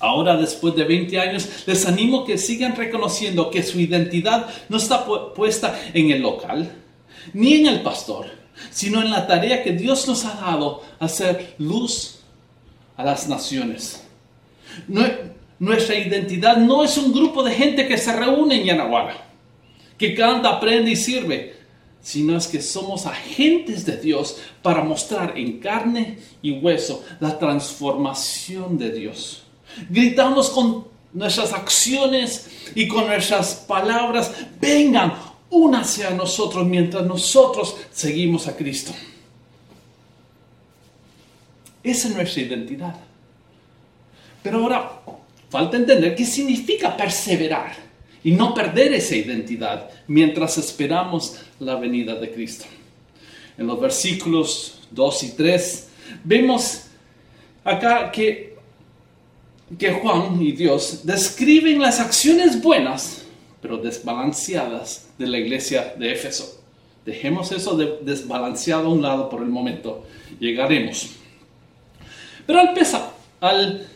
Ahora, 0.00 0.36
después 0.36 0.76
de 0.76 0.84
20 0.84 1.18
años, 1.18 1.48
les 1.64 1.86
animo 1.86 2.26
que 2.26 2.36
sigan 2.36 2.76
reconociendo 2.76 3.50
que 3.50 3.62
su 3.62 3.80
identidad 3.80 4.50
no 4.68 4.76
está 4.76 5.06
puesta 5.34 5.80
en 5.94 6.10
el 6.10 6.20
local, 6.20 6.70
ni 7.32 7.54
en 7.54 7.68
el 7.68 7.80
pastor, 7.80 8.26
sino 8.70 9.00
en 9.00 9.10
la 9.10 9.26
tarea 9.26 9.62
que 9.62 9.72
Dios 9.72 10.06
nos 10.06 10.26
ha 10.26 10.34
dado, 10.34 10.82
hacer 10.98 11.54
luz 11.56 12.18
a 12.98 13.04
las 13.04 13.26
naciones. 13.30 14.04
Nuestra 15.58 15.96
identidad 15.96 16.56
no 16.56 16.84
es 16.84 16.96
un 16.96 17.12
grupo 17.12 17.42
de 17.42 17.52
gente 17.52 17.88
que 17.88 17.98
se 17.98 18.12
reúne 18.14 18.60
en 18.60 18.66
Yanaguara, 18.66 19.26
que 19.96 20.14
canta, 20.14 20.50
aprende 20.50 20.92
y 20.92 20.96
sirve, 20.96 21.56
sino 22.00 22.36
es 22.36 22.46
que 22.46 22.62
somos 22.62 23.06
agentes 23.06 23.84
de 23.84 23.96
Dios 23.96 24.38
para 24.62 24.82
mostrar 24.82 25.36
en 25.36 25.58
carne 25.58 26.18
y 26.40 26.52
hueso 26.52 27.04
la 27.20 27.38
transformación 27.38 28.78
de 28.78 28.92
Dios. 28.92 29.42
Gritamos 29.90 30.50
con 30.50 30.86
nuestras 31.12 31.52
acciones 31.52 32.48
y 32.74 32.86
con 32.86 33.06
nuestras 33.06 33.54
palabras, 33.54 34.32
vengan, 34.60 35.14
únase 35.50 36.06
a 36.06 36.10
nosotros 36.10 36.66
mientras 36.66 37.04
nosotros 37.04 37.76
seguimos 37.92 38.46
a 38.46 38.56
Cristo. 38.56 38.92
Esa 41.82 42.08
es 42.08 42.14
nuestra 42.14 42.42
identidad. 42.42 42.94
Pero 44.42 44.58
ahora 44.58 45.00
falta 45.48 45.76
entender 45.76 46.14
qué 46.14 46.24
significa 46.24 46.96
perseverar 46.96 47.76
y 48.22 48.32
no 48.32 48.54
perder 48.54 48.92
esa 48.92 49.16
identidad 49.16 49.90
mientras 50.06 50.58
esperamos 50.58 51.36
la 51.60 51.76
venida 51.76 52.14
de 52.14 52.30
Cristo. 52.30 52.64
En 53.56 53.66
los 53.66 53.80
versículos 53.80 54.80
2 54.90 55.22
y 55.24 55.30
3 55.30 55.88
vemos 56.24 56.84
acá 57.64 58.10
que, 58.10 58.56
que 59.78 59.92
Juan 59.92 60.40
y 60.42 60.52
Dios 60.52 61.00
describen 61.04 61.80
las 61.80 62.00
acciones 62.00 62.60
buenas 62.60 63.24
pero 63.60 63.78
desbalanceadas 63.78 65.08
de 65.18 65.26
la 65.26 65.38
iglesia 65.38 65.94
de 65.98 66.12
Éfeso. 66.12 66.60
Dejemos 67.04 67.50
eso 67.52 67.76
de 67.76 67.98
desbalanceado 68.02 68.86
a 68.86 68.92
un 68.92 69.02
lado 69.02 69.28
por 69.28 69.42
el 69.42 69.48
momento. 69.48 70.06
Llegaremos. 70.38 71.10
Pero 72.46 72.60
al, 72.60 72.74
pesar, 72.74 73.12
al 73.40 73.86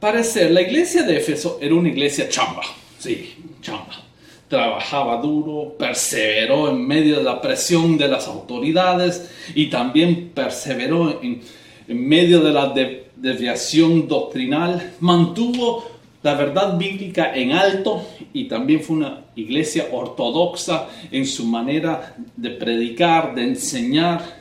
parecer, 0.00 0.50
la 0.50 0.62
iglesia 0.62 1.02
de 1.02 1.16
Éfeso 1.16 1.58
era 1.60 1.74
una 1.74 1.88
iglesia 1.88 2.28
chamba. 2.28 2.62
Sí, 2.98 3.34
chamba. 3.60 4.04
Trabajaba 4.48 5.20
duro, 5.20 5.74
perseveró 5.78 6.70
en 6.70 6.86
medio 6.86 7.16
de 7.16 7.22
la 7.22 7.40
presión 7.40 7.98
de 7.98 8.08
las 8.08 8.26
autoridades 8.28 9.30
y 9.54 9.66
también 9.66 10.30
perseveró 10.34 11.20
en, 11.22 11.42
medio 11.88 12.40
de 12.40 12.52
la 12.52 12.72
desviación 13.16 14.08
doctrinal. 14.08 14.94
Mantuvo 15.00 15.84
la 16.22 16.34
verdad 16.34 16.76
bíblica 16.76 17.34
en 17.34 17.52
alto 17.52 18.04
y 18.32 18.48
también 18.48 18.80
fue 18.82 18.96
una 18.96 19.24
iglesia 19.36 19.88
ortodoxa 19.92 20.88
en 21.10 21.26
su 21.26 21.44
manera 21.44 22.14
de 22.36 22.50
predicar, 22.50 23.34
de 23.34 23.44
enseñar. 23.44 24.38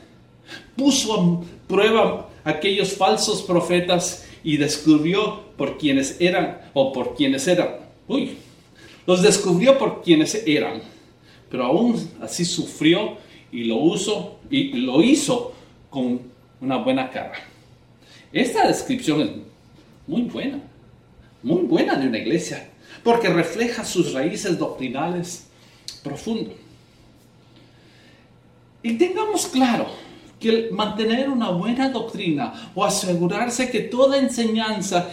Puso 0.75 1.13
a 1.13 1.67
prueba 1.67 2.29
aquellos 2.43 2.93
falsos 2.93 3.41
profetas 3.41 4.26
y 4.47 4.55
descubrió 4.55 5.41
por 5.57 5.77
quienes 5.77 6.21
eran 6.21 6.61
o 6.73 6.93
por 6.93 7.17
quienes 7.17 7.45
eran. 7.49 7.79
Uy, 8.07 8.37
los 9.05 9.21
descubrió 9.21 9.77
por 9.77 10.01
quienes 10.01 10.41
eran, 10.47 10.81
pero 11.51 11.65
aún 11.65 12.09
así 12.21 12.45
sufrió 12.45 13.17
y 13.51 13.65
lo, 13.65 13.77
y 14.49 14.71
lo 14.71 15.03
hizo 15.03 15.51
con 15.89 16.21
una 16.61 16.77
buena 16.77 17.09
cara. 17.09 17.33
Esta 18.31 18.65
descripción 18.65 19.19
es 19.19 19.29
muy 20.07 20.21
buena, 20.21 20.61
muy 21.43 21.63
buena 21.63 21.95
de 21.95 22.07
una 22.07 22.17
iglesia, 22.17 22.69
porque 23.03 23.27
refleja 23.27 23.83
sus 23.83 24.13
raíces 24.13 24.57
doctrinales 24.57 25.47
profundas. 26.01 26.55
Y 28.81 28.93
tengamos 28.93 29.45
claro, 29.47 29.87
que 30.39 30.69
mantener 30.71 31.29
una 31.29 31.49
buena 31.49 31.89
doctrina 31.89 32.71
o 32.75 32.85
asegurarse 32.85 33.69
que 33.69 33.81
toda 33.81 34.17
enseñanza 34.17 35.09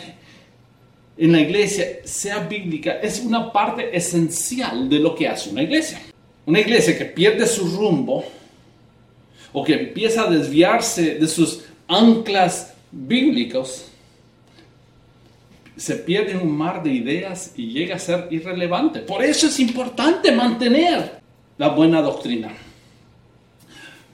en 1.16 1.33
la 1.33 1.40
iglesia 1.40 1.87
sea 2.04 2.40
bíblica 2.40 2.99
es 3.02 3.21
una 3.21 3.52
parte 3.52 3.97
esencial 3.97 4.88
de 4.88 4.99
lo 4.99 5.14
que 5.14 5.28
hace 5.28 5.50
una 5.50 5.62
iglesia. 5.62 6.00
Una 6.47 6.61
iglesia 6.61 6.99
que 6.99 7.07
pierde 7.07 7.47
su 7.47 7.66
rumbo 7.66 8.25
o 9.52 9.64
que 9.64 9.75
empieza 9.75 10.23
a 10.23 10.31
desviarse 10.31 11.14
de 11.14 11.28
sus 11.28 11.64
anclas 11.87 12.75
bíblicos, 12.90 13.87
se 15.76 15.97
pierde 15.97 16.33
en 16.33 16.40
un 16.40 16.57
mar 16.57 16.83
de 16.83 16.93
ideas 16.93 17.52
y 17.57 17.69
llega 17.69 17.97
a 17.97 17.99
ser 17.99 18.28
irrelevante. 18.31 19.00
Por 19.00 19.25
eso 19.25 19.47
es 19.47 19.59
importante 19.59 20.33
mantener 20.33 21.21
la 21.57 21.69
buena 21.69 22.00
doctrina. 22.00 22.52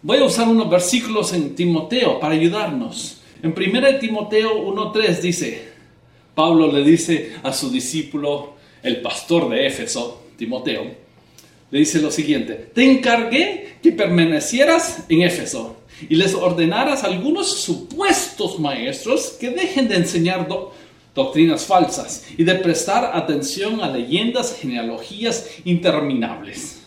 Voy 0.02 0.16
a 0.16 0.24
usar 0.24 0.48
unos 0.48 0.70
versículos 0.70 1.34
en 1.34 1.54
Timoteo 1.54 2.18
para 2.18 2.32
ayudarnos. 2.32 3.18
En 3.42 3.52
1 3.54 3.98
Timoteo 3.98 4.64
1.3 4.64 5.20
dice, 5.20 5.68
Pablo 6.34 6.72
le 6.72 6.82
dice 6.82 7.34
a 7.42 7.52
su 7.52 7.70
discípulo, 7.70 8.54
el 8.82 9.02
pastor 9.02 9.50
de 9.50 9.66
Éfeso, 9.66 10.22
Timoteo, 10.38 10.86
le 11.70 11.78
dice 11.78 12.00
lo 12.00 12.10
siguiente, 12.10 12.70
te 12.74 12.90
encargué 12.90 13.76
que 13.82 13.92
permanecieras 13.92 15.04
en 15.10 15.20
Éfeso 15.20 15.76
y 16.08 16.14
les 16.14 16.34
ordenaras 16.34 17.04
a 17.04 17.08
algunos 17.08 17.60
supuestos 17.60 18.58
maestros 18.58 19.36
que 19.38 19.50
dejen 19.50 19.86
de 19.86 19.96
enseñar 19.96 20.48
doctrinas 21.14 21.66
falsas 21.66 22.24
y 22.38 22.44
de 22.44 22.54
prestar 22.54 23.10
atención 23.12 23.82
a 23.82 23.90
leyendas, 23.90 24.56
genealogías 24.58 25.46
interminables 25.66 26.79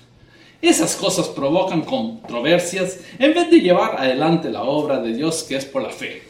Esas 0.63 0.95
cosas 0.95 1.27
provocan 1.27 1.81
controversias 1.81 2.97
en 3.19 3.33
vez 3.33 3.51
de 3.51 3.59
llevar 3.59 3.99
adelante 3.99 4.49
la 4.49 4.63
obra 4.63 5.01
de 5.01 5.13
Dios 5.13 5.43
que 5.43 5.57
es 5.57 5.65
por 5.65 5.81
la 5.81 5.89
fe. 5.89 6.23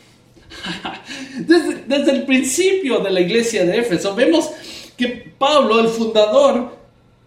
Desde, 1.38 2.12
el 2.12 2.26
principio 2.26 2.98
de 2.98 3.12
la 3.12 3.22
iglesia 3.22 3.64
de 3.64 3.78
Éfeso 3.78 4.16
vemos 4.16 4.50
que 4.98 5.08
Pablo, 5.38 5.80
el 5.80 5.88
fundador, 5.88 6.76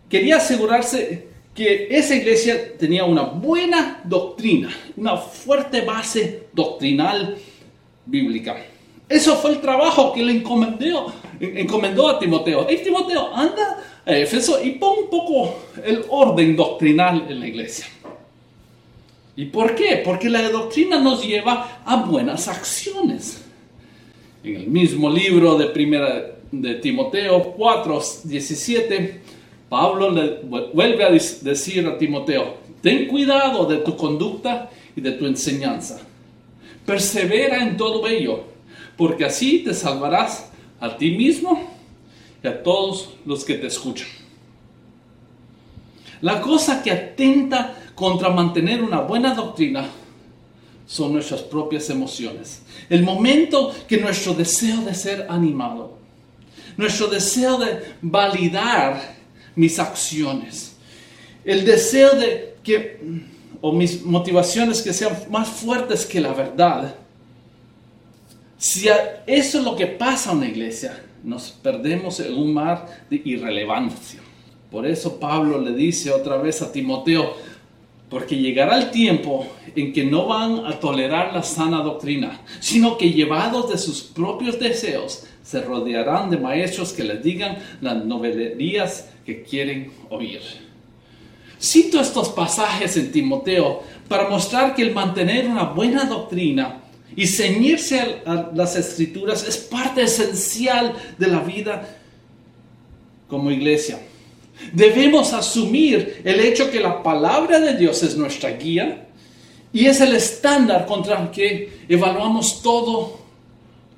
quería 0.08 0.38
asegurarse 0.38 1.28
que 1.54 1.86
esa 1.92 2.16
iglesia 2.16 2.76
tenía 2.76 3.04
una 3.04 3.22
buena 3.22 4.00
doctrina, 4.02 4.76
una 4.96 5.16
fuerte 5.16 5.82
base 5.82 6.48
doctrinal 6.52 7.38
bíblica. 8.04 8.56
Eso 9.08 9.36
fue 9.36 9.52
el 9.52 9.60
trabajo 9.60 10.12
que 10.12 10.22
le 10.22 10.32
encomendó, 10.32 12.08
a 12.08 12.18
Timoteo. 12.18 12.66
Hey, 12.68 12.80
Timoteo, 12.82 13.34
anda 13.34 13.78
a 14.04 14.16
Éfeso 14.16 14.62
y 14.62 14.72
pon 14.72 15.04
un 15.04 15.10
poco 15.10 15.54
el 15.84 16.04
orden 16.08 16.56
doctrinal 16.56 17.26
en 17.28 17.40
la 17.40 17.46
iglesia. 17.46 17.86
¿Y 19.36 19.44
por 19.46 19.74
qué? 19.74 20.02
Porque 20.04 20.28
la 20.28 20.48
doctrina 20.48 20.98
nos 20.98 21.24
lleva 21.24 21.82
a 21.84 21.96
buenas 21.96 22.48
acciones. 22.48 23.44
En 24.42 24.56
el 24.56 24.66
mismo 24.68 25.10
libro 25.10 25.56
de 25.56 25.66
primera 25.66 26.32
de 26.50 26.74
Timoteo 26.76 27.52
4, 27.56 28.02
17, 28.24 29.20
Pablo 29.68 30.10
le 30.10 30.40
vuelve 30.72 31.04
a 31.04 31.10
decir 31.10 31.86
a 31.86 31.98
Timoteo, 31.98 32.54
ten 32.80 33.06
cuidado 33.06 33.66
de 33.66 33.78
tu 33.78 33.96
conducta 33.96 34.70
y 34.94 35.00
de 35.00 35.12
tu 35.12 35.26
enseñanza. 35.26 36.00
Persevera 36.84 37.62
en 37.62 37.76
todo 37.76 38.06
ello, 38.06 38.55
porque 38.96 39.24
así 39.24 39.60
te 39.60 39.74
salvarás 39.74 40.50
a 40.80 40.96
ti 40.96 41.10
mismo 41.12 41.70
y 42.42 42.46
a 42.46 42.62
todos 42.62 43.10
los 43.24 43.44
que 43.44 43.54
te 43.54 43.66
escuchan. 43.66 44.08
La 46.20 46.40
cosa 46.40 46.82
que 46.82 46.90
atenta 46.90 47.76
contra 47.94 48.30
mantener 48.30 48.82
una 48.82 49.00
buena 49.00 49.34
doctrina 49.34 49.88
son 50.86 51.12
nuestras 51.12 51.42
propias 51.42 51.90
emociones. 51.90 52.62
El 52.88 53.02
momento 53.02 53.74
que 53.88 53.98
nuestro 53.98 54.34
deseo 54.34 54.82
de 54.82 54.94
ser 54.94 55.26
animado, 55.28 55.98
nuestro 56.76 57.08
deseo 57.08 57.58
de 57.58 57.94
validar 58.00 59.16
mis 59.54 59.78
acciones, 59.78 60.76
el 61.44 61.64
deseo 61.64 62.14
de 62.14 62.56
que, 62.62 63.00
o 63.60 63.72
mis 63.72 64.02
motivaciones 64.02 64.82
que 64.82 64.92
sean 64.92 65.16
más 65.30 65.48
fuertes 65.48 66.06
que 66.06 66.20
la 66.20 66.32
verdad, 66.32 66.94
si 68.58 68.88
eso 68.88 69.58
es 69.58 69.64
lo 69.64 69.76
que 69.76 69.86
pasa 69.86 70.32
en 70.32 70.38
una 70.38 70.48
iglesia, 70.48 71.02
nos 71.22 71.50
perdemos 71.50 72.20
en 72.20 72.34
un 72.34 72.54
mar 72.54 72.86
de 73.10 73.20
irrelevancia. 73.24 74.20
Por 74.70 74.86
eso 74.86 75.18
Pablo 75.18 75.60
le 75.60 75.72
dice 75.72 76.10
otra 76.10 76.36
vez 76.36 76.62
a 76.62 76.72
Timoteo, 76.72 77.34
porque 78.08 78.36
llegará 78.36 78.78
el 78.78 78.90
tiempo 78.90 79.46
en 79.74 79.92
que 79.92 80.04
no 80.04 80.26
van 80.26 80.64
a 80.64 80.78
tolerar 80.78 81.34
la 81.34 81.42
sana 81.42 81.78
doctrina, 81.78 82.40
sino 82.60 82.96
que 82.96 83.12
llevados 83.12 83.68
de 83.70 83.78
sus 83.78 84.02
propios 84.02 84.58
deseos, 84.58 85.24
se 85.42 85.60
rodearán 85.60 86.30
de 86.30 86.38
maestros 86.38 86.92
que 86.92 87.04
les 87.04 87.22
digan 87.22 87.58
las 87.80 88.04
novelerías 88.04 89.10
que 89.24 89.42
quieren 89.42 89.92
oír. 90.10 90.40
Cito 91.60 92.00
estos 92.00 92.28
pasajes 92.30 92.96
en 92.96 93.12
Timoteo 93.12 93.82
para 94.08 94.28
mostrar 94.28 94.74
que 94.74 94.82
el 94.82 94.94
mantener 94.94 95.46
una 95.46 95.64
buena 95.64 96.04
doctrina 96.04 96.82
y 97.16 97.26
ceñirse 97.26 98.20
a 98.26 98.50
las 98.54 98.76
escrituras 98.76 99.48
es 99.48 99.56
parte 99.56 100.02
esencial 100.02 100.94
de 101.16 101.26
la 101.26 101.40
vida 101.40 101.96
como 103.26 103.50
iglesia. 103.50 103.98
Debemos 104.72 105.32
asumir 105.32 106.20
el 106.24 106.40
hecho 106.40 106.70
que 106.70 106.78
la 106.78 107.02
palabra 107.02 107.58
de 107.58 107.74
Dios 107.76 108.02
es 108.02 108.16
nuestra 108.16 108.50
guía 108.50 109.08
y 109.72 109.86
es 109.86 110.00
el 110.02 110.14
estándar 110.14 110.86
contra 110.86 111.22
el 111.22 111.30
que 111.30 111.80
evaluamos 111.88 112.62
todo, 112.62 113.18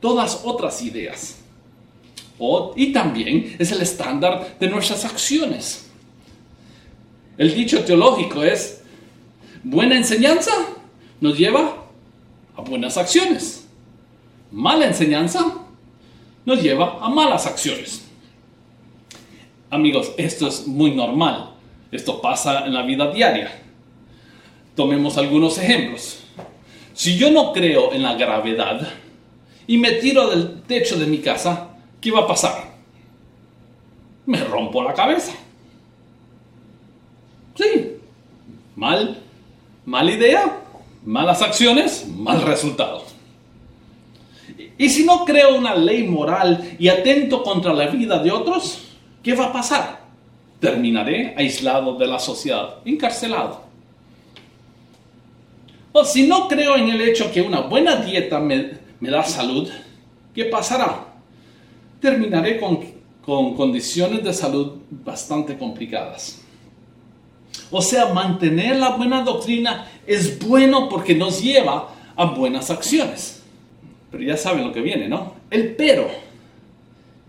todas 0.01 0.41
otras 0.45 0.81
ideas. 0.83 1.35
y 2.77 2.93
también 2.93 3.57
es 3.59 3.73
el 3.73 3.83
estándar 3.83 4.57
de 4.61 4.69
nuestras 4.69 5.05
acciones. 5.05 5.87
El 7.37 7.53
dicho 7.53 7.85
teológico 7.85 8.45
es, 8.45 8.81
buena 9.65 9.97
enseñanza 9.97 10.53
nos 11.21 11.37
lleva 11.37 11.78
a 12.59 12.63
buenas 12.63 12.97
acciones. 12.99 13.69
Mala 14.51 14.87
enseñanza 14.87 15.59
nos 16.45 16.61
lleva 16.61 16.99
a 17.01 17.09
malas 17.09 17.47
acciones. 17.47 18.05
Amigos, 19.71 20.13
esto 20.17 20.49
es 20.49 20.67
muy 20.67 20.91
normal. 20.91 21.51
Esto 21.93 22.21
pasa 22.21 22.67
en 22.67 22.75
la 22.75 22.83
vida 22.83 23.11
diaria. 23.13 23.63
Tomemos 24.75 25.17
algunos 25.17 25.57
ejemplos. 25.59 26.25
Si 26.95 27.17
yo 27.17 27.31
no 27.31 27.53
creo 27.53 27.93
en 27.93 28.03
la 28.03 28.15
gravedad 28.15 28.89
y 29.67 29.79
me 29.79 29.93
tiro 29.93 30.29
del 30.29 30.63
techo 30.63 30.99
de 30.99 31.07
mi 31.07 31.19
casa, 31.19 31.77
¿qué 32.01 32.11
va 32.11 32.21
a 32.21 32.27
pasar? 32.27 32.73
Me 34.27 34.43
rompo 34.43 34.83
la 34.83 34.95
cabeza. 34.95 35.33
Sí. 37.55 37.99
Mal, 38.75 39.23
mala 39.85 40.11
idea, 40.11 40.61
malas 41.05 41.43
acciones, 41.43 42.07
mal 42.09 42.43
resultado. 42.43 43.05
Y 44.77 44.89
si 44.89 45.05
no 45.05 45.25
creo 45.25 45.57
una 45.57 45.75
ley 45.75 46.05
moral 46.05 46.77
y 46.79 46.89
atento 46.89 47.43
contra 47.43 47.73
la 47.73 47.89
vida 47.89 48.23
de 48.23 48.31
otros, 48.31 48.85
¿qué 49.23 49.35
va 49.35 49.47
a 49.47 49.53
pasar? 49.53 50.01
Terminaré 50.61 51.35
aislado 51.37 51.97
de 51.97 52.07
la 52.07 52.19
sociedad, 52.19 52.77
encarcelado. 52.85 53.63
O 55.93 56.05
si 56.05 56.29
no 56.29 56.47
creo 56.47 56.77
en 56.77 56.91
el 56.91 57.01
hecho 57.01 57.33
que 57.33 57.43
una 57.43 57.61
buena 57.61 57.97
dieta 57.97 58.39
me, 58.39 58.79
da 59.01 59.25
salud, 59.25 59.69
¿qué 60.33 60.45
pasará? 60.45 61.07
Terminaré 62.01 62.61
con, 62.61 62.79
con 63.21 63.57
condiciones 63.57 64.23
de 64.23 64.33
salud 64.33 64.75
bastante 64.91 65.59
complicadas. 65.59 66.43
O 67.71 67.83
sea, 67.83 68.13
mantener 68.13 68.77
la 68.77 68.91
buena 68.91 69.23
doctrina 69.23 69.87
es 70.07 70.39
bueno 70.39 70.89
porque 70.89 71.15
nos 71.15 71.43
lleva 71.43 71.91
a 72.17 72.25
buenas 72.27 72.71
acciones. 72.71 73.43
Pero 74.11 74.23
ya 74.23 74.37
saben 74.37 74.67
lo 74.67 74.73
que 74.73 74.81
viene, 74.81 75.09
¿no? 75.09 75.35
El 75.51 75.77
pero. 75.77 76.09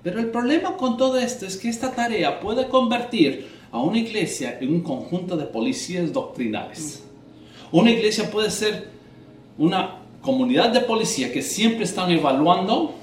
Pero 0.03 0.19
el 0.19 0.27
problema 0.27 0.77
con 0.77 0.97
todo 0.97 1.17
esto 1.17 1.45
es 1.45 1.57
que 1.57 1.69
esta 1.69 1.91
tarea 1.91 2.39
puede 2.39 2.69
convertir 2.69 3.49
a 3.71 3.79
una 3.79 3.99
iglesia 3.99 4.57
en 4.59 4.73
un 4.73 4.81
conjunto 4.81 5.35
de 5.37 5.45
policías 5.45 6.11
doctrinales. 6.11 7.03
Una 7.71 7.91
iglesia 7.91 8.31
puede 8.31 8.49
ser 8.49 8.89
una 9.57 9.97
comunidad 10.21 10.69
de 10.69 10.81
policía 10.81 11.31
que 11.31 11.41
siempre 11.41 11.83
están 11.83 12.09
evaluando 12.11 12.95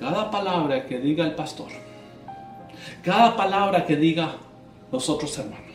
cada 0.00 0.30
palabra 0.30 0.86
que 0.86 0.98
diga 0.98 1.24
el 1.24 1.34
pastor, 1.34 1.68
cada 3.02 3.36
palabra 3.36 3.86
que 3.86 3.96
diga 3.96 4.36
los 4.90 5.08
otros 5.08 5.38
hermanos. 5.38 5.71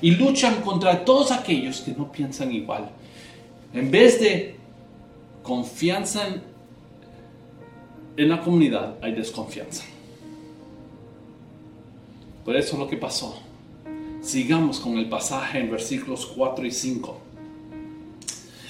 Y 0.00 0.12
luchan 0.12 0.60
contra 0.62 1.04
todos 1.04 1.30
aquellos 1.30 1.80
que 1.80 1.92
no 1.92 2.10
piensan 2.10 2.52
igual. 2.52 2.90
En 3.72 3.90
vez 3.90 4.20
de 4.20 4.56
confianza 5.42 6.26
en 8.16 8.28
la 8.28 8.40
comunidad 8.40 8.94
hay 9.02 9.12
desconfianza. 9.12 9.84
Por 12.44 12.56
eso 12.56 12.74
es 12.74 12.78
lo 12.78 12.88
que 12.88 12.96
pasó. 12.96 13.40
Sigamos 14.20 14.80
con 14.80 14.98
el 14.98 15.08
pasaje 15.08 15.58
en 15.58 15.70
versículos 15.70 16.26
4 16.26 16.66
y 16.66 16.70
5. 16.70 17.20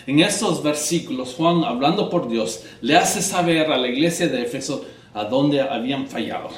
En 0.07 0.21
estos 0.21 0.63
versículos, 0.63 1.35
Juan, 1.35 1.65
hablando 1.65 2.11
por 2.11 2.29
Dios, 2.29 2.65
le 2.81 2.97
hace 2.97 3.23
saber 3.23 3.71
a 3.71 3.79
la 3.79 3.89
iglesia 3.89 4.29
de 4.29 4.43
Éfeso 4.43 4.85
a 5.15 5.25
dónde 5.25 5.61
habían 5.61 6.07
fallado. 6.07 6.51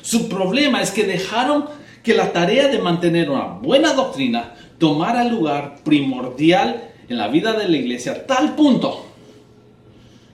Su 0.00 0.28
problema 0.28 0.80
es 0.80 0.90
que 0.90 1.04
dejaron 1.04 1.66
que 2.02 2.14
la 2.14 2.32
tarea 2.32 2.68
de 2.68 2.78
mantener 2.78 3.30
una 3.30 3.44
buena 3.44 3.92
doctrina 3.94 4.54
tomara 4.78 5.24
lugar 5.24 5.76
primordial 5.84 6.90
en 7.08 7.16
la 7.16 7.28
vida 7.28 7.52
de 7.52 7.68
la 7.68 7.76
iglesia, 7.76 8.26
tal 8.26 8.54
punto 8.54 9.06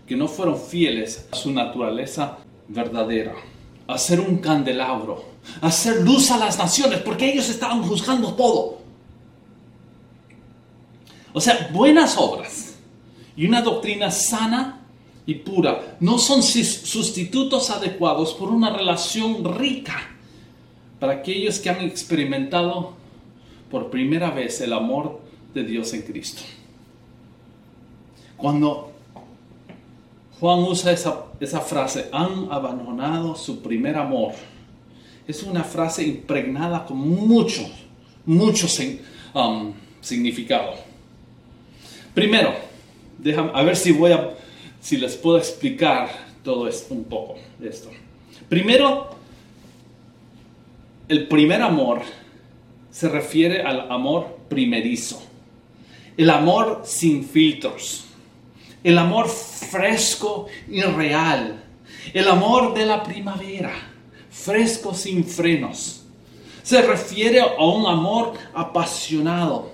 que 0.07 0.17
no 0.17 0.27
fueron 0.27 0.59
fieles 0.59 1.29
a 1.31 1.37
su 1.37 1.53
naturaleza 1.53 2.39
verdadera, 2.69 3.35
a 3.87 3.99
ser 3.99 4.21
un 4.21 4.39
candelabro, 4.39 5.23
hacer 5.61 6.01
luz 6.01 6.31
a 6.31 6.39
las 6.39 6.59
naciones, 6.59 7.01
porque 7.01 7.31
ellos 7.31 7.49
estaban 7.51 7.83
juzgando 7.83 8.33
todo. 8.33 8.79
O 11.35 11.41
sea, 11.41 11.69
buenas 11.73 12.17
obras 12.17 12.77
y 13.37 13.47
una 13.47 13.61
doctrina 13.61 14.11
sana 14.11 14.81
y 15.27 15.35
pura 15.35 15.99
no 16.01 16.19
son 16.19 16.43
sustitutos 16.43 17.69
adecuados 17.69 18.33
por 18.33 18.49
una 18.49 18.71
relación 18.71 19.45
rica 19.59 20.18
para 20.99 21.15
aquellos 21.15 21.59
que 21.59 21.71
han 21.71 21.81
experimentado 21.81 22.95
por 23.71 23.91
primera 23.91 24.31
vez 24.31 24.61
el 24.61 24.73
amor 24.73 25.21
de 25.55 25.65
Dios 25.65 25.93
en 25.95 26.03
Cristo. 26.03 26.43
Cuando 28.37 28.93
Juan 30.41 30.61
usa 30.61 30.93
esa, 30.93 31.25
esa 31.41 31.61
frase, 31.61 32.09
han 32.13 32.49
abandonado 32.51 33.35
su 33.35 33.61
primer 33.61 33.97
amor. 33.97 34.33
Es 35.27 35.43
una 35.43 35.65
frase 35.65 36.05
impregnada 36.05 36.87
con 36.87 36.99
mucho, 36.99 37.69
mucho 38.25 38.67
um, 39.35 39.73
significado. 40.01 40.75
Primero, 42.15 42.55
déjame, 43.19 43.51
a 43.53 43.63
ver 43.63 43.77
si 43.77 43.93
voy 43.93 44.13
a, 44.13 44.35
si 44.81 44.97
les 44.97 45.17
puedo 45.17 45.39
explicar 45.39 46.09
todo 46.43 46.67
esto 46.69 46.95
un 46.95 47.05
poco 47.05 47.37
esto. 47.61 47.91
Primero, 48.49 49.18
el 51.09 51.27
primer 51.27 51.63
amor 51.63 52.03
se 52.91 53.09
refiere 53.09 53.63
al 53.63 53.91
amor 53.91 54.39
primerizo, 54.49 55.23
el 56.17 56.31
amor 56.31 56.83
sin 56.85 57.25
filtros, 57.25 58.05
el 58.85 58.99
amor 58.99 59.29
fresco 59.29 60.47
y 60.69 60.83
real, 60.83 61.65
el 62.13 62.29
amor 62.29 62.75
de 62.75 62.87
la 62.87 63.03
primavera, 63.03 63.73
fresco 64.31 64.95
sin 64.95 65.25
frenos. 65.25 66.05
Se 66.63 66.83
refiere 66.83 67.41
a 67.41 67.65
un 67.65 67.87
amor 67.87 68.35
apasionado. 68.53 69.73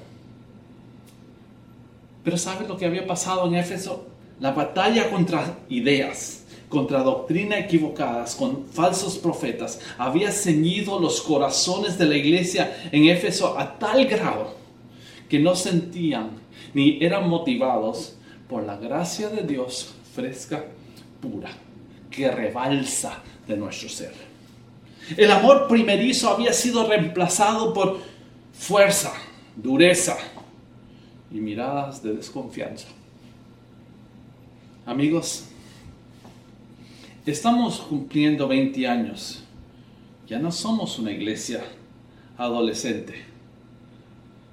Pero 2.23 2.39
¿sabes 2.39 2.69
lo 2.69 2.77
que 2.77 2.87
había 2.87 3.07
pasado 3.07 3.49
en 3.49 3.57
Éfeso? 3.57 4.07
La 4.39 4.53
batalla 4.53 5.11
contra 5.11 5.59
ideas 5.69 6.44
contra 6.69 7.03
doctrina 7.03 7.59
equivocadas, 7.59 8.35
con 8.35 8.67
falsos 8.67 9.19
profetas, 9.19 9.81
había 9.99 10.33
ceñido 10.33 10.99
los 10.99 11.21
corazones 11.21 11.99
de 11.99 12.07
la 12.07 12.17
iglesia 12.17 12.89
en 12.91 13.05
Éfeso 13.09 13.59
a 13.59 13.79
tal 13.79 14.07
grado 14.07 14.55
que 15.29 15.39
no 15.39 15.55
sentían 15.55 16.31
ni 16.75 16.99
eran 17.03 17.29
motivados 17.29 18.17
por 18.49 18.65
la 18.65 18.77
gracia 18.77 19.29
de 19.29 19.43
Dios 19.43 19.95
fresca, 20.15 20.65
pura, 21.21 21.51
que 22.11 22.31
rebalsa 22.31 23.23
de 23.47 23.57
nuestro 23.57 23.89
ser. 23.89 24.13
El 25.17 25.31
amor 25.31 25.67
primerizo 25.69 26.31
había 26.31 26.53
sido 26.53 26.87
reemplazado 26.87 27.75
por 27.75 27.99
fuerza, 28.53 29.13
dureza 29.57 30.17
y 31.31 31.37
miradas 31.37 32.03
de 32.03 32.15
desconfianza. 32.15 32.87
Amigos, 34.87 35.45
Estamos 37.27 37.79
cumpliendo 37.81 38.47
20 38.47 38.87
años. 38.87 39.43
Ya 40.27 40.39
no 40.39 40.53
somos 40.53 40.99
una 40.99 41.11
iglesia 41.11 41.65
adolescente. 42.37 43.15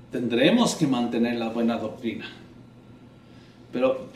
Tendremos 0.10 0.76
que 0.76 0.88
mantener 0.88 1.36
la 1.36 1.50
buena 1.50 1.78
doctrina. 1.78 2.30
Pero 3.74 4.08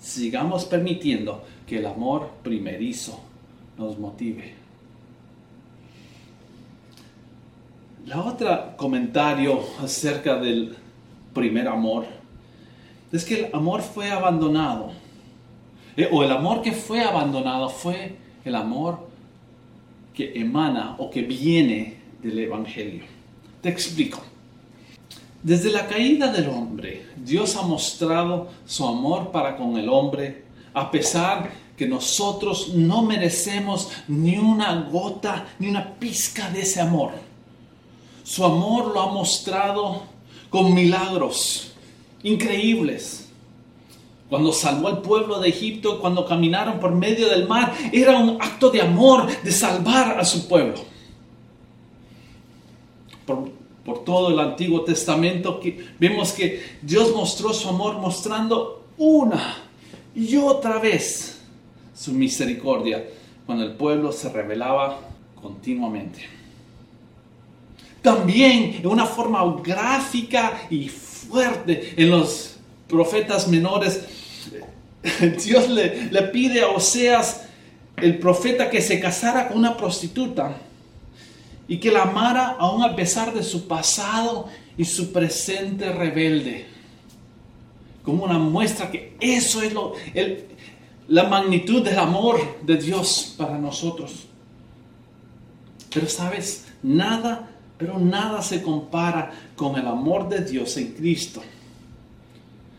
sigamos 0.00 0.64
permitiendo 0.64 1.44
que 1.68 1.78
el 1.78 1.86
amor 1.86 2.30
primerizo 2.42 3.20
nos 3.76 3.96
motive. 3.96 4.54
La 8.06 8.24
otra 8.24 8.76
comentario 8.76 9.62
acerca 9.80 10.34
del 10.40 10.74
primer 11.32 11.68
amor 11.68 12.06
es 13.12 13.24
que 13.24 13.44
el 13.44 13.54
amor 13.54 13.82
fue 13.82 14.10
abandonado 14.10 14.97
o 16.06 16.22
el 16.22 16.30
amor 16.30 16.62
que 16.62 16.72
fue 16.72 17.02
abandonado 17.02 17.68
fue 17.68 18.16
el 18.44 18.54
amor 18.54 19.08
que 20.14 20.32
emana 20.40 20.96
o 20.98 21.10
que 21.10 21.22
viene 21.22 21.98
del 22.22 22.38
Evangelio. 22.38 23.02
Te 23.60 23.68
explico. 23.68 24.20
Desde 25.42 25.70
la 25.70 25.86
caída 25.86 26.32
del 26.32 26.48
hombre, 26.48 27.06
Dios 27.16 27.56
ha 27.56 27.62
mostrado 27.62 28.48
su 28.66 28.86
amor 28.86 29.30
para 29.30 29.56
con 29.56 29.76
el 29.76 29.88
hombre, 29.88 30.44
a 30.74 30.90
pesar 30.90 31.50
que 31.76 31.86
nosotros 31.86 32.74
no 32.74 33.02
merecemos 33.02 33.90
ni 34.08 34.36
una 34.36 34.88
gota, 34.90 35.46
ni 35.58 35.68
una 35.68 35.94
pizca 35.94 36.50
de 36.50 36.62
ese 36.62 36.80
amor. 36.80 37.12
Su 38.24 38.44
amor 38.44 38.92
lo 38.92 39.00
ha 39.00 39.12
mostrado 39.12 40.02
con 40.50 40.74
milagros 40.74 41.72
increíbles 42.22 43.27
cuando 44.28 44.52
salvó 44.52 44.88
al 44.88 45.00
pueblo 45.00 45.40
de 45.40 45.48
Egipto, 45.48 46.00
cuando 46.00 46.26
caminaron 46.26 46.78
por 46.78 46.94
medio 46.94 47.28
del 47.30 47.48
mar, 47.48 47.72
era 47.92 48.18
un 48.18 48.40
acto 48.40 48.70
de 48.70 48.82
amor, 48.82 49.26
de 49.42 49.50
salvar 49.50 50.20
a 50.20 50.24
su 50.24 50.46
pueblo. 50.46 50.76
Por, 53.24 53.56
todo 54.04 54.28
el 54.28 54.38
Antiguo 54.38 54.82
Testamento 54.82 55.60
vemos 55.98 56.32
que 56.32 56.62
Dios 56.82 57.14
mostró 57.14 57.54
su 57.54 57.70
amor 57.70 57.98
mostrando 57.98 58.84
una 58.98 59.56
y 60.14 60.36
otra 60.36 60.78
vez 60.78 61.40
su 61.94 62.12
misericordia 62.12 63.08
cuando 63.46 63.64
el 63.64 63.72
pueblo 63.72 64.12
se 64.12 64.28
rebelaba 64.28 65.00
continuamente. 65.40 66.20
También 68.02 68.76
en 68.78 68.86
una 68.86 69.06
forma 69.06 69.42
gráfica 69.62 70.66
y 70.68 70.88
fuerte 70.88 71.94
en 71.96 72.10
los 72.10 72.56
profetas 72.88 73.48
menores 73.48 74.17
Dios 75.44 75.68
le, 75.68 76.22
pide 76.32 76.62
a 76.62 76.68
Oseas, 76.68 77.42
el 77.96 78.18
profeta, 78.18 78.70
que 78.70 78.80
se 78.80 79.00
casara 79.00 79.48
con 79.48 79.58
una 79.58 79.76
prostituta 79.76 80.56
y 81.66 81.78
que 81.78 81.90
la 81.90 82.02
amara 82.02 82.56
aún 82.58 82.82
a 82.82 82.96
pesar 82.96 83.34
de 83.34 83.42
su 83.42 83.68
pasado 83.68 84.48
y 84.76 84.84
su 84.84 85.12
presente 85.12 85.92
rebelde. 85.92 86.66
Como 88.02 88.24
una 88.24 88.38
muestra 88.38 88.90
que 88.90 89.16
eso 89.20 89.62
es 89.62 89.72
lo, 89.72 89.94
la 91.08 91.24
magnitud 91.24 91.82
del 91.82 91.98
amor 91.98 92.38
de 92.62 92.76
Dios 92.76 93.34
para 93.36 93.58
nosotros. 93.58 94.26
Pero 95.92 96.08
sabes, 96.08 96.66
nada, 96.82 97.50
pero 97.76 97.98
nada 97.98 98.42
se 98.42 98.62
compara 98.62 99.32
con 99.56 99.76
el 99.76 99.86
amor 99.86 100.28
de 100.28 100.40
Dios 100.40 100.76
en 100.76 100.92
Cristo. 100.92 101.42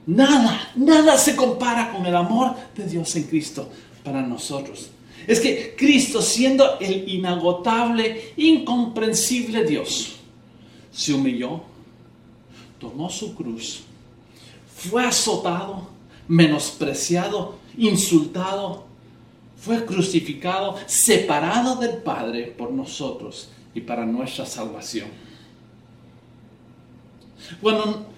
Nada, 0.09 0.71
nada 0.75 1.19
se 1.19 1.35
compara 1.35 1.91
con 1.91 2.03
el 2.03 2.15
amor 2.15 2.55
de 2.75 2.83
Dios 2.87 3.15
en 3.15 3.25
Cristo 3.25 3.69
para 4.03 4.23
nosotros. 4.23 4.89
Es 5.27 5.39
que 5.39 5.75
Cristo, 5.77 6.19
siendo 6.19 6.79
el 6.79 7.07
inagotable, 7.07 8.33
incomprensible 8.35 9.63
Dios, 9.65 10.15
se 10.91 11.13
humilló, 11.13 11.61
tomó 12.79 13.07
su 13.11 13.35
cruz, 13.35 13.83
fue 14.75 15.05
azotado, 15.05 15.87
menospreciado, 16.27 17.59
insultado, 17.77 18.85
fue 19.57 19.85
crucificado, 19.85 20.75
separado 20.87 21.75
del 21.75 21.97
Padre 21.97 22.47
por 22.57 22.71
nosotros 22.71 23.51
y 23.75 23.81
para 23.81 24.07
nuestra 24.07 24.47
salvación. 24.47 25.09
Cuando 27.61 28.09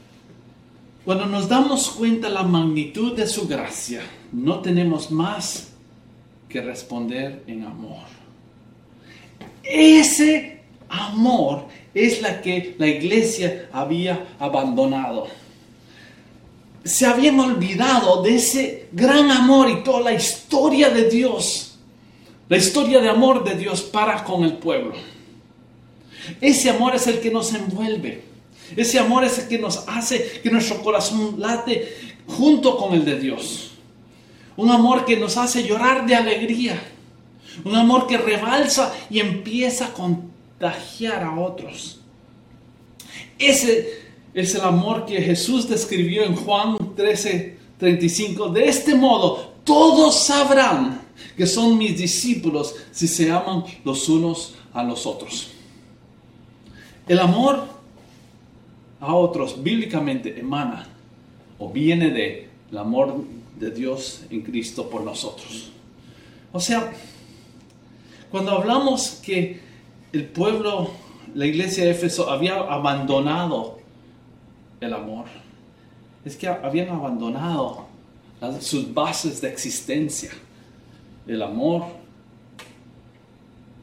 cuando 1.06 1.26
nos 1.26 1.50
damos 1.50 1.90
cuenta 1.90 2.30
la 2.30 2.44
magnitud 2.44 3.16
de 3.16 3.26
su 3.28 3.48
gracia, 3.48 4.02
no 4.32 4.60
tenemos 4.60 5.10
más 5.10 5.70
que 6.48 6.62
responder 6.62 7.44
en 7.48 7.64
amor. 7.64 8.06
Ese 9.64 10.62
amor 10.90 11.66
es 11.94 12.22
la 12.22 12.42
que 12.42 12.76
la 12.78 12.88
iglesia 12.88 13.70
había 13.72 14.36
abandonado. 14.40 15.28
Se 16.84 17.06
habían 17.06 17.40
olvidado 17.40 18.22
de 18.22 18.36
ese 18.36 18.88
gran 18.92 19.32
amor 19.32 19.70
y 19.70 19.84
toda 19.84 20.02
la 20.02 20.14
historia 20.14 20.90
de 20.90 21.10
Dios, 21.10 21.80
la 22.50 22.58
historia 22.58 23.00
de 23.00 23.10
amor 23.10 23.44
de 23.44 23.56
Dios 23.56 23.82
para 23.82 24.24
con 24.24 24.44
el 24.44 24.58
pueblo. 24.58 24.94
Ese 26.40 26.70
amor 26.70 26.96
es 26.96 27.08
el 27.08 27.20
que 27.20 27.32
nos 27.32 27.54
envuelve. 27.54 28.31
Ese 28.76 29.00
amor 29.00 29.24
es 29.24 29.38
el 29.40 29.48
que 29.48 29.60
nos 29.60 29.88
hace 29.88 30.40
que 30.42 30.50
nuestro 30.50 30.82
corazón 30.82 31.36
late 31.40 32.16
junto 32.28 32.78
con 32.78 32.94
el 32.94 33.06
de 33.06 33.20
Dios. 33.20 33.72
Un 34.56 34.70
amor 34.70 35.06
que 35.06 35.18
nos 35.18 35.38
hace 35.38 35.64
llorar 35.64 36.06
de 36.06 36.16
alegría. 36.16 36.82
Un 37.64 37.76
amor 37.76 38.08
que 38.08 38.18
rebalsa 38.18 38.94
y 39.10 39.20
empieza 39.20 39.88
a 39.88 39.94
contagiar 39.94 41.24
a 41.24 41.40
otros. 41.40 42.00
Ese 43.38 44.02
es 44.34 44.56
el 44.56 44.62
amor 44.62 45.06
que 45.06 45.22
Jesús 45.22 45.68
describió 45.68 46.24
en 46.24 46.36
Juan 46.36 46.78
13, 46.96 47.58
35. 47.78 48.50
De 48.50 48.68
este 48.68 48.96
modo, 48.96 49.54
todos 49.64 50.24
sabrán 50.26 51.02
que 51.36 51.46
son 51.46 51.78
mis 51.78 51.98
discípulos 51.98 52.76
si 52.92 53.08
se 53.08 53.32
aman 53.32 53.64
los 53.84 54.08
unos 54.08 54.56
a 54.74 54.84
los 54.84 55.06
otros. 55.06 55.52
El 57.08 57.20
amor 57.20 57.68
a 59.02 59.14
otros 59.16 59.62
bíblicamente 59.62 60.40
emana 60.40 60.88
o 61.60 61.70
viene 61.70 62.12
de 62.12 62.50
el 62.72 62.78
amor 62.78 63.26
de 63.60 63.72
Dios 63.72 64.24
en 64.30 64.42
Cristo 64.42 64.90
por 64.90 65.04
nosotros. 65.04 65.72
O 66.54 66.60
sea, 66.60 66.94
cuando 68.30 68.52
hablamos 68.52 69.20
que 69.24 69.60
el 70.14 70.26
pueblo, 70.26 70.92
la 71.34 71.46
iglesia 71.46 71.84
de 71.84 71.92
Éfeso 71.92 72.30
había 72.30 72.56
abandonado 72.56 73.80
el 74.80 74.94
amor, 74.94 75.26
es 76.24 76.36
que 76.38 76.48
habían 76.48 76.90
abandonado 76.90 77.88
sus 78.60 78.94
bases 78.94 79.42
de 79.42 79.50
existencia. 79.50 80.32
El 81.28 81.42
amor 81.42 81.86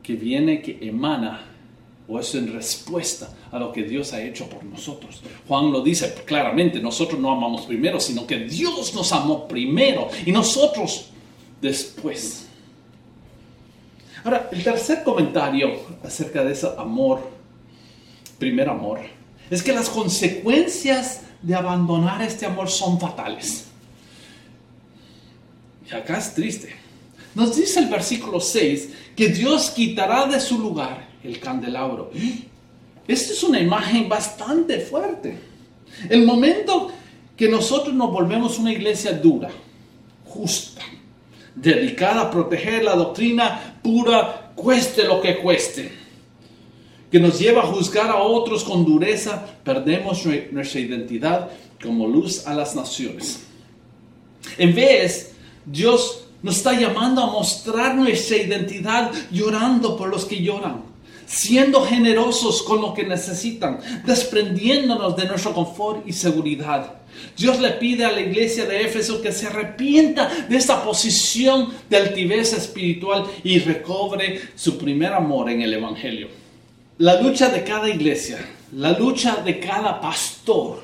que 0.03 0.15
viene, 0.15 0.63
que 0.63 0.79
emana 0.81 1.48
o 2.09 2.19
es 2.19 2.35
en 2.35 2.53
respuesta 2.53 3.29
a 3.53 3.59
lo 3.59 3.71
que 3.71 3.83
Dios 3.83 4.15
ha 4.15 4.23
hecho 4.23 4.49
por 4.49 4.65
nosotros. 4.65 5.23
Juan 5.47 5.71
lo 5.71 5.83
dice 5.83 6.15
claramente, 6.25 6.81
nosotros 6.81 7.21
no 7.21 7.31
amamos 7.31 7.67
primero, 7.67 8.01
sino 8.01 8.27
que 8.27 8.39
Dios 8.39 8.95
nos 8.95 9.13
amó 9.13 9.47
primero 9.47 10.09
y 10.25 10.33
nosotros 10.33 11.11
después. 11.61 12.47
Ahora, 14.25 14.49
el 14.51 14.65
tercer 14.65 15.05
comentario 15.05 15.81
acerca 16.03 16.43
de 16.43 16.53
ese 16.53 16.69
amor, 16.79 17.31
primer 18.39 18.71
amor, 18.71 19.01
es 19.51 19.63
que 19.63 19.73
las 19.73 19.91
consecuencias 19.91 21.23
de 21.43 21.55
abandonar 21.55 22.23
este 22.23 22.47
amor 22.47 22.71
son 22.71 22.99
fatales. 22.99 23.67
Y 25.91 25.95
acá 25.95 26.19
es 26.19 26.35
triste. 26.35 26.75
Nos 27.35 27.55
dice 27.55 27.81
el 27.81 27.89
versículo 27.89 28.41
6 28.41 28.91
que 29.15 29.29
Dios 29.29 29.71
quitará 29.71 30.27
de 30.27 30.41
su 30.41 30.59
lugar 30.59 31.08
el 31.25 31.41
candelabro. 31.41 32.11
Esta 33.09 33.33
es 33.33 33.43
una 33.43 33.59
imagen 33.61 34.09
bastante 34.09 34.81
fuerte. 34.81 35.39
El 36.09 36.27
momento 36.27 36.91
que 37.37 37.49
nosotros 37.49 37.95
nos 37.95 38.11
volvemos 38.11 38.59
una 38.59 38.73
iglesia 38.73 39.13
dura, 39.13 39.49
justa, 40.27 40.83
dedicada 41.55 42.23
a 42.23 42.31
proteger 42.31 42.85
la 42.85 42.95
doctrina 42.95 43.79
pura, 43.83 44.53
cueste 44.55 45.05
lo 45.05 45.21
que 45.21 45.39
cueste, 45.39 45.91
que 47.11 47.19
nos 47.19 47.39
lleva 47.39 47.63
a 47.63 47.67
juzgar 47.67 48.11
a 48.11 48.17
otros 48.17 48.65
con 48.65 48.85
dureza, 48.85 49.47
perdemos 49.65 50.27
nuestra 50.51 50.81
identidad 50.81 51.51
como 51.83 52.07
luz 52.07 52.47
a 52.47 52.55
las 52.55 52.75
naciones. 52.75 53.45
En 54.59 54.75
vez, 54.75 55.35
Dios 55.65 56.27
nos 56.43 56.57
está 56.57 56.79
llamando 56.79 57.23
a 57.23 57.31
mostrar 57.31 57.95
nuestra 57.95 58.37
identidad 58.37 59.13
llorando 59.31 59.97
por 59.97 60.09
los 60.09 60.25
que 60.25 60.43
lloran, 60.43 60.88
siendo 61.29 61.83
generosos 61.85 62.63
con 62.63 62.81
lo 62.81 62.95
que 62.95 63.05
necesitan, 63.05 63.79
desprendiéndonos 64.07 65.15
de 65.15 65.27
nuestro 65.27 65.53
confort 65.53 66.09
y 66.09 66.13
seguridad. 66.13 66.95
Dios 67.37 67.61
le 67.61 67.73
pide 67.73 68.05
a 68.05 68.13
la 68.13 68.21
iglesia 68.21 68.65
de 68.65 68.81
Éfeso 68.81 69.21
que 69.21 69.33
se 69.33 69.47
arrepienta 69.47 70.31
de 70.49 70.57
esta 70.57 70.83
posición 70.83 71.69
de 71.91 71.99
altivez 71.99 72.55
espiritual 72.55 73.27
y 73.45 73.59
recobre 73.59 74.41
su 74.55 74.79
primer 74.79 75.13
amor 75.13 75.51
en 75.51 75.61
el 75.61 75.75
Evangelio. 75.75 76.29
La 76.97 77.21
lucha 77.21 77.51
de 77.51 77.63
cada 77.63 77.89
iglesia, 77.91 78.39
la 78.73 78.99
lucha 78.99 79.37
de 79.37 79.61
cada 79.61 80.01
pastor, 80.01 80.83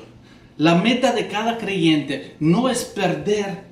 la 0.57 0.75
meta 0.75 1.11
de 1.11 1.27
cada 1.27 1.57
creyente 1.57 2.35
no 2.39 2.69
es 2.69 2.85
perder 2.85 3.63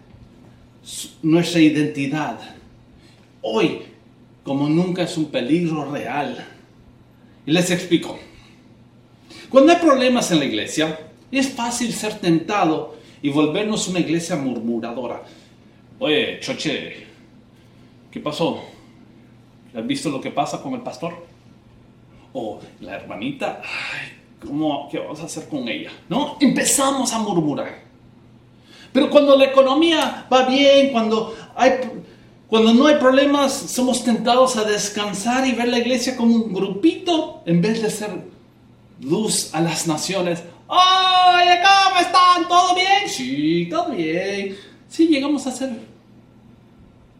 nuestra 1.22 1.62
identidad. 1.62 2.40
Hoy, 3.42 3.84
como 4.44 4.68
nunca, 4.68 5.04
es 5.04 5.16
un 5.18 5.26
peligro 5.26 5.90
real. 5.92 6.53
Y 7.46 7.52
les 7.52 7.70
explico. 7.72 8.18
Cuando 9.50 9.72
hay 9.72 9.80
problemas 9.80 10.32
en 10.32 10.40
la 10.40 10.46
iglesia, 10.46 11.00
es 11.32 11.50
fácil 11.50 11.94
ser 11.94 12.20
tentado 12.20 12.96
y 13.22 13.30
volvernos 13.30 13.88
una 13.88 14.00
iglesia 14.00 14.36
murmuradora. 14.36 15.24
Oye, 16.00 16.40
choche, 16.40 17.08
¿qué 18.12 18.20
pasó? 18.20 18.64
¿Has 19.76 19.86
visto 19.86 20.10
lo 20.10 20.22
que 20.22 20.32
pasa 20.32 20.62
con 20.62 20.74
el 20.74 20.82
pastor? 20.82 21.26
O 22.34 22.60
la 22.82 22.96
hermanita, 22.96 23.62
¿cómo, 24.46 24.88
¿qué 24.90 25.00
vamos 25.00 25.20
a 25.22 25.26
hacer 25.26 25.48
con 25.48 25.68
ella? 25.68 25.92
¿No? 26.10 26.38
Empezamos 26.40 27.14
a 27.14 27.20
murmurar. 27.20 27.84
Pero 28.92 29.10
cuando 29.10 29.36
la 29.36 29.46
economía 29.46 30.28
va 30.32 30.46
bien, 30.46 30.92
cuando, 30.92 31.36
hay, 31.56 31.72
cuando 32.54 32.72
no 32.72 32.86
hay 32.86 32.98
problemas, 32.98 33.52
somos 33.52 34.04
tentados 34.04 34.58
a 34.58 34.64
descansar 34.64 35.48
y 35.48 35.54
ver 35.54 35.70
la 35.70 35.80
iglesia 35.80 36.16
como 36.16 36.36
un 36.36 36.54
grupito 36.54 37.42
en 37.48 37.64
vez 37.64 37.82
de 37.82 37.90
ser 37.90 38.12
luz 39.02 39.50
a 39.56 39.60
las 39.60 39.88
naciones. 39.88 40.44
¡Oye, 40.68 41.60
¿cómo 41.64 42.00
están? 42.00 42.48
¿Todo 42.48 42.76
bien? 42.76 43.10
Sí, 43.10 43.68
todo 43.72 43.90
bien. 43.90 44.56
Sí, 44.88 45.08
llegamos 45.08 45.48
a 45.48 45.52
ser 45.52 45.72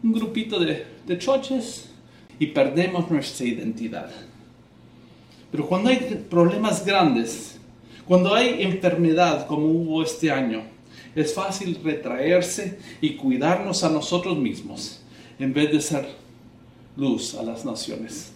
un 0.04 0.12
grupito 0.12 0.60
de, 0.60 0.86
de 1.04 1.18
choches 1.18 1.90
y 2.38 2.46
perdemos 2.46 3.10
nuestra 3.10 3.44
identidad. 3.44 4.10
Pero 5.50 5.66
cuando 5.66 5.90
hay 5.90 6.26
problemas 6.30 6.86
grandes, 6.86 7.58
cuando 8.06 8.36
hay 8.36 8.62
enfermedad 8.62 9.48
como 9.48 9.66
hubo 9.66 10.04
este 10.04 10.30
año, 10.30 10.62
es 11.16 11.34
fácil 11.34 11.80
retraerse 11.82 12.78
y 13.00 13.16
cuidarnos 13.16 13.82
a 13.82 13.88
nosotros 13.88 14.38
mismos 14.38 15.00
en 15.38 15.52
vez 15.52 15.72
de 15.72 15.80
ser 15.80 16.08
luz 16.96 17.34
a 17.34 17.42
las 17.42 17.64
naciones. 17.64 18.32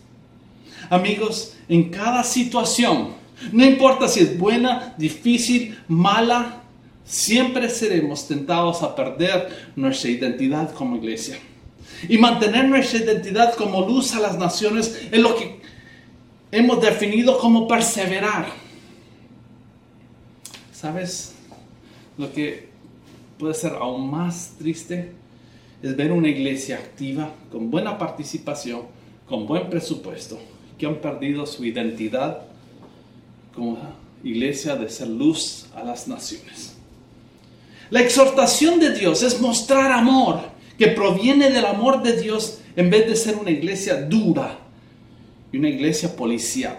Amigos, 0.91 1.55
en 1.69 1.91
cada 1.91 2.23
situación, 2.23 3.15
no 3.53 3.65
importa 3.65 4.09
si 4.09 4.21
es 4.21 4.39
buena, 4.39 4.95
difícil, 4.99 5.79
mala, 5.87 6.63
siempre 7.05 7.69
seremos 7.69 8.27
tentados 8.27 8.83
a 8.83 8.95
perder 8.95 9.73
nuestra 9.77 10.11
identidad 10.11 10.73
como 10.75 10.97
iglesia. 10.97 11.39
Y 12.09 12.19
mantener 12.19 12.69
nuestra 12.69 13.01
identidad 13.01 13.55
como 13.55 13.87
luz 13.87 14.15
a 14.15 14.21
las 14.21 14.39
naciones 14.39 15.09
es 15.11 15.21
lo 15.21 15.35
que 15.35 15.61
hemos 16.53 16.81
definido 16.81 17.39
como 17.39 17.67
perseverar. 17.67 18.47
¿Sabes? 20.73 21.35
Lo 22.17 22.33
que 22.33 22.69
puede 23.39 23.55
ser 23.55 23.73
aún 23.73 24.11
más 24.11 24.55
triste 24.59 25.13
es 25.83 25.97
ver 25.97 26.13
una 26.13 26.29
iglesia 26.29 26.77
activa, 26.77 27.33
con 27.51 27.71
buena 27.71 27.99
participación, 27.99 28.83
con 29.29 29.47
buen 29.47 29.71
presupuesto, 29.71 30.39
que 30.77 30.87
han 30.87 30.97
perdido 30.97 31.47
su 31.47 31.65
identidad 31.65 32.43
como 33.55 33.79
iglesia 34.25 34.77
de 34.77 34.89
ser 34.89 35.09
luz 35.09 35.67
a 35.75 35.83
las 35.85 36.09
naciones. 36.09 36.77
La 37.91 38.01
exhortación 38.01 38.81
de 38.81 38.93
Dios 38.93 39.23
es 39.23 39.41
mostrar 39.41 39.93
amor 39.93 40.41
que 40.77 40.89
proviene 40.89 41.51
del 41.51 41.65
amor 41.65 42.03
de 42.03 42.21
Dios 42.21 42.61
en 42.77 42.91
vez 42.91 43.09
de 43.09 43.17
ser 43.17 43.37
una 43.37 43.51
iglesia 43.51 44.03
dura 44.03 44.59
y 45.53 45.59
una 45.59 45.69
iglesia 45.69 46.15
policial. 46.15 46.79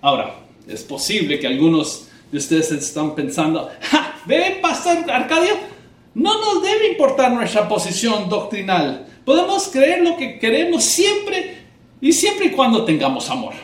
Ahora, 0.00 0.34
es 0.68 0.82
posible 0.82 1.38
que 1.38 1.46
algunos 1.46 2.08
de 2.30 2.38
ustedes 2.38 2.70
están 2.72 3.14
pensando, 3.14 3.70
¡Ja! 3.80 4.16
¿Ve, 4.26 4.58
Pastor 4.62 5.10
Arcadio? 5.10 5.71
No 6.14 6.38
nos 6.40 6.62
debe 6.62 6.92
importar 6.92 7.32
nuestra 7.32 7.68
posición 7.68 8.28
doctrinal. 8.28 9.06
Podemos 9.24 9.68
creer 9.68 10.02
lo 10.02 10.16
que 10.16 10.38
queremos 10.38 10.84
siempre 10.84 11.58
y 12.00 12.12
siempre 12.12 12.46
y 12.46 12.50
cuando 12.50 12.84
tengamos 12.84 13.30
amor. 13.30 13.54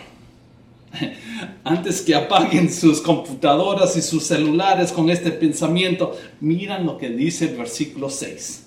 Antes 1.64 2.00
que 2.00 2.14
apaguen 2.14 2.72
sus 2.72 3.00
computadoras 3.00 3.96
y 3.96 4.02
sus 4.02 4.24
celulares 4.24 4.92
con 4.92 5.10
este 5.10 5.30
pensamiento, 5.30 6.16
miran 6.40 6.86
lo 6.86 6.96
que 6.96 7.10
dice 7.10 7.46
el 7.46 7.56
versículo 7.56 8.08
6. 8.08 8.66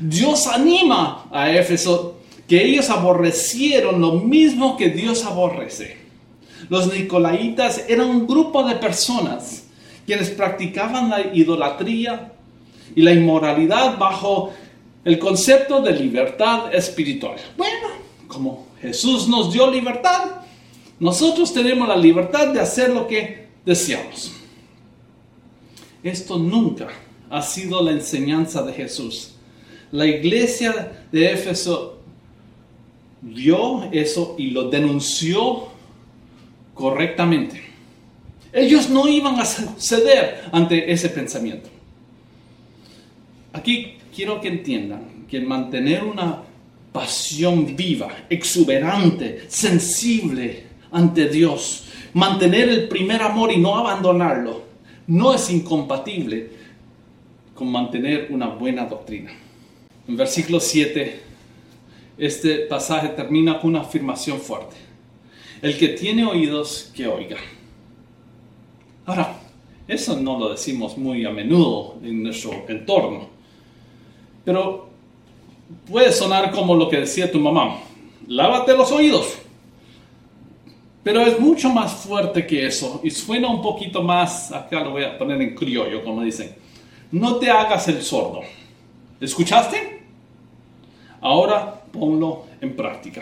Dios 0.00 0.46
anima 0.46 1.28
a 1.30 1.50
Éfeso 1.50 2.18
que 2.46 2.64
ellos 2.64 2.88
aborrecieron 2.88 4.00
lo 4.00 4.12
mismo 4.12 4.76
que 4.76 4.88
Dios 4.88 5.24
aborrece. 5.24 5.98
Los 6.70 6.92
nicolaitas 6.92 7.84
eran 7.88 8.08
un 8.08 8.26
grupo 8.26 8.62
de 8.64 8.76
personas 8.76 9.64
quienes 10.06 10.30
practicaban 10.30 11.10
la 11.10 11.20
idolatría 11.34 12.32
y 12.94 13.02
la 13.02 13.12
inmoralidad 13.12 13.98
bajo 13.98 14.52
el 15.04 15.18
concepto 15.18 15.80
de 15.80 15.92
libertad 15.92 16.74
espiritual. 16.74 17.36
Bueno, 17.56 17.88
como 18.26 18.66
Jesús 18.80 19.28
nos 19.28 19.52
dio 19.52 19.70
libertad, 19.70 20.42
nosotros 21.00 21.52
tenemos 21.52 21.88
la 21.88 21.96
libertad 21.96 22.48
de 22.48 22.60
hacer 22.60 22.90
lo 22.90 23.06
que 23.06 23.48
deseamos. 23.64 24.32
Esto 26.02 26.38
nunca 26.38 26.88
ha 27.30 27.42
sido 27.42 27.82
la 27.82 27.92
enseñanza 27.92 28.62
de 28.62 28.72
Jesús. 28.72 29.34
La 29.90 30.06
iglesia 30.06 31.06
de 31.12 31.32
Éfeso 31.32 31.98
vio 33.20 33.84
eso 33.92 34.34
y 34.38 34.50
lo 34.50 34.70
denunció 34.70 35.68
correctamente. 36.74 37.62
Ellos 38.52 38.88
no 38.88 39.08
iban 39.08 39.38
a 39.38 39.44
ceder 39.44 40.48
ante 40.52 40.90
ese 40.90 41.08
pensamiento. 41.08 41.68
Aquí 43.52 43.96
quiero 44.14 44.40
que 44.40 44.48
entiendan 44.48 45.26
que 45.28 45.40
mantener 45.40 46.04
una 46.04 46.42
pasión 46.92 47.76
viva, 47.76 48.08
exuberante, 48.28 49.44
sensible, 49.48 50.64
ante 50.90 51.28
Dios, 51.28 51.84
mantener 52.14 52.68
el 52.68 52.88
primer 52.88 53.22
amor 53.22 53.52
y 53.52 53.58
no 53.58 53.76
abandonarlo, 53.76 54.62
no 55.06 55.34
es 55.34 55.50
incompatible 55.50 56.50
con 57.54 57.70
mantener 57.70 58.28
una 58.30 58.48
buena 58.48 58.86
doctrina. 58.86 59.30
En 60.06 60.16
versículo 60.16 60.60
7, 60.60 61.20
este 62.16 62.58
pasaje 62.60 63.08
termina 63.08 63.60
con 63.60 63.70
una 63.70 63.80
afirmación 63.80 64.40
fuerte. 64.40 64.76
El 65.60 65.76
que 65.76 65.88
tiene 65.88 66.24
oídos, 66.24 66.90
que 66.94 67.06
oiga. 67.06 67.36
Ahora, 69.06 69.40
eso 69.86 70.20
no 70.20 70.38
lo 70.38 70.50
decimos 70.50 70.96
muy 70.96 71.24
a 71.24 71.30
menudo 71.30 71.98
en 72.02 72.22
nuestro 72.22 72.64
entorno, 72.68 73.28
pero 74.48 74.88
puede 75.90 76.10
sonar 76.10 76.52
como 76.52 76.74
lo 76.74 76.88
que 76.88 77.00
decía 77.00 77.30
tu 77.30 77.38
mamá, 77.38 77.80
lávate 78.26 78.74
los 78.74 78.90
oídos. 78.90 79.36
Pero 81.02 81.20
es 81.20 81.38
mucho 81.38 81.68
más 81.68 81.92
fuerte 81.92 82.46
que 82.46 82.66
eso 82.66 83.02
y 83.04 83.10
suena 83.10 83.48
un 83.50 83.60
poquito 83.60 84.02
más, 84.02 84.50
acá 84.50 84.80
lo 84.80 84.92
voy 84.92 85.04
a 85.04 85.18
poner 85.18 85.42
en 85.42 85.54
criollo, 85.54 86.02
como 86.02 86.22
dicen. 86.22 86.54
No 87.12 87.36
te 87.36 87.50
hagas 87.50 87.88
el 87.88 88.00
sordo. 88.02 88.40
¿Escuchaste? 89.20 90.00
Ahora 91.20 91.82
ponlo 91.92 92.46
en 92.62 92.74
práctica. 92.74 93.20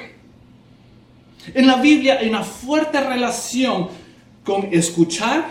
En 1.52 1.66
la 1.66 1.74
Biblia 1.74 2.18
hay 2.20 2.28
una 2.28 2.44
fuerte 2.44 3.00
relación 3.00 3.88
con 4.44 4.68
escuchar 4.72 5.44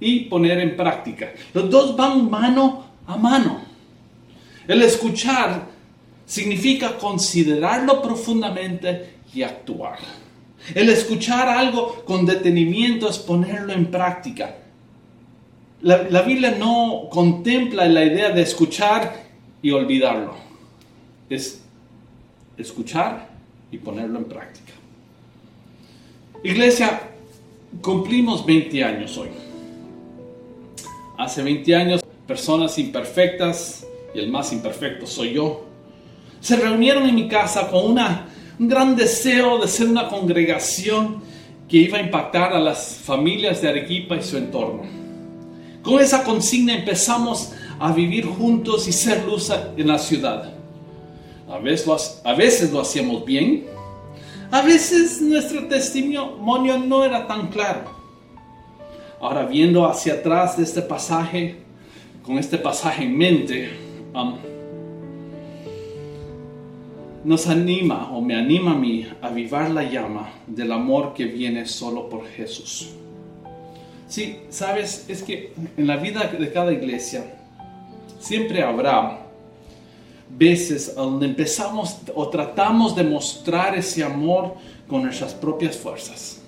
y 0.00 0.20
poner 0.20 0.60
en 0.60 0.74
práctica. 0.74 1.34
Los 1.52 1.68
dos 1.68 1.94
van 1.94 2.30
mano 2.30 2.86
a 3.06 3.18
mano. 3.18 3.63
El 4.66 4.82
escuchar 4.82 5.66
significa 6.26 6.96
considerarlo 6.96 8.00
profundamente 8.00 9.14
y 9.34 9.42
actuar. 9.42 9.98
El 10.74 10.88
escuchar 10.88 11.48
algo 11.48 12.04
con 12.04 12.24
detenimiento 12.24 13.08
es 13.08 13.18
ponerlo 13.18 13.72
en 13.72 13.86
práctica. 13.86 14.56
La, 15.82 16.22
Biblia 16.22 16.56
no 16.58 17.08
contempla 17.10 17.86
la 17.86 18.02
idea 18.04 18.30
de 18.30 18.40
escuchar 18.40 19.22
y 19.60 19.70
olvidarlo. 19.70 20.34
Es 21.28 21.60
escuchar 22.56 23.28
y 23.70 23.76
ponerlo 23.76 24.18
en 24.18 24.24
práctica. 24.24 24.72
Iglesia, 26.42 27.02
cumplimos 27.82 28.46
20 28.46 28.82
años 28.82 29.18
hoy. 29.18 29.28
Hace 31.18 31.42
20 31.42 31.76
años, 31.76 32.00
personas 32.26 32.78
imperfectas, 32.78 33.86
y 34.14 34.18
el 34.18 34.30
más 34.30 34.52
imperfecto 34.52 35.06
soy 35.06 35.34
yo, 35.34 35.64
se 36.40 36.56
reunieron 36.56 37.08
en 37.08 37.14
mi 37.14 37.28
casa 37.28 37.68
con 37.70 37.86
un 37.86 38.68
gran 38.68 38.94
deseo 38.94 39.58
de 39.58 39.66
ser 39.66 39.88
una 39.88 40.08
congregación 40.08 41.22
que 41.68 41.78
iba 41.78 41.98
a 41.98 42.02
impactar 42.02 42.52
a 42.52 42.60
las 42.60 42.96
familias 43.02 43.62
de 43.62 43.68
Arequipa 43.68 44.16
y 44.16 44.22
su 44.22 44.36
entorno. 44.36 44.82
Con 45.82 46.00
esa 46.00 46.22
consigna 46.22 46.74
empezamos 46.74 47.52
a 47.78 47.92
vivir 47.92 48.26
juntos 48.26 48.86
y 48.86 48.92
ser 48.92 49.24
luz 49.24 49.50
en 49.76 49.88
la 49.88 49.98
ciudad. 49.98 50.52
A 51.50 51.58
veces, 51.58 51.86
lo, 51.86 51.96
a 52.30 52.34
veces 52.34 52.72
lo 52.72 52.80
hacíamos 52.80 53.24
bien, 53.24 53.66
a 54.50 54.62
veces 54.62 55.20
nuestro 55.20 55.66
testimonio 55.66 56.78
no 56.78 57.04
era 57.04 57.26
tan 57.26 57.48
claro. 57.48 57.90
Ahora 59.20 59.46
viendo 59.46 59.86
hacia 59.86 60.14
atrás 60.14 60.56
de 60.56 60.64
este 60.64 60.82
pasaje, 60.82 61.56
con 62.22 62.38
este 62.38 62.58
pasaje 62.58 63.04
en 63.04 63.16
mente, 63.16 63.83
um, 64.14 64.36
nos 67.24 67.46
anima 67.46 68.10
o 68.12 68.20
me 68.20 68.36
anima 68.36 68.72
a 68.72 68.74
mí 68.74 69.06
a 69.22 69.28
avivar 69.28 69.70
la 69.70 69.82
llama 69.82 70.30
del 70.46 70.72
amor 70.72 71.14
que 71.14 71.24
viene 71.24 71.66
solo 71.66 72.08
por 72.08 72.26
Jesús. 72.26 72.90
Sí, 74.06 74.40
sabes, 74.50 75.06
es 75.08 75.22
que 75.22 75.54
en 75.76 75.86
la 75.86 75.96
vida 75.96 76.24
de 76.38 76.52
cada 76.52 76.72
iglesia 76.72 77.24
siempre 78.20 78.62
habrá 78.62 79.20
veces 80.28 80.94
donde 80.94 81.26
empezamos 81.26 81.98
o 82.14 82.28
tratamos 82.28 82.94
de 82.94 83.04
mostrar 83.04 83.76
ese 83.76 84.04
amor 84.04 84.54
con 84.86 85.02
nuestras 85.02 85.32
propias 85.34 85.76
fuerzas. 85.76 86.42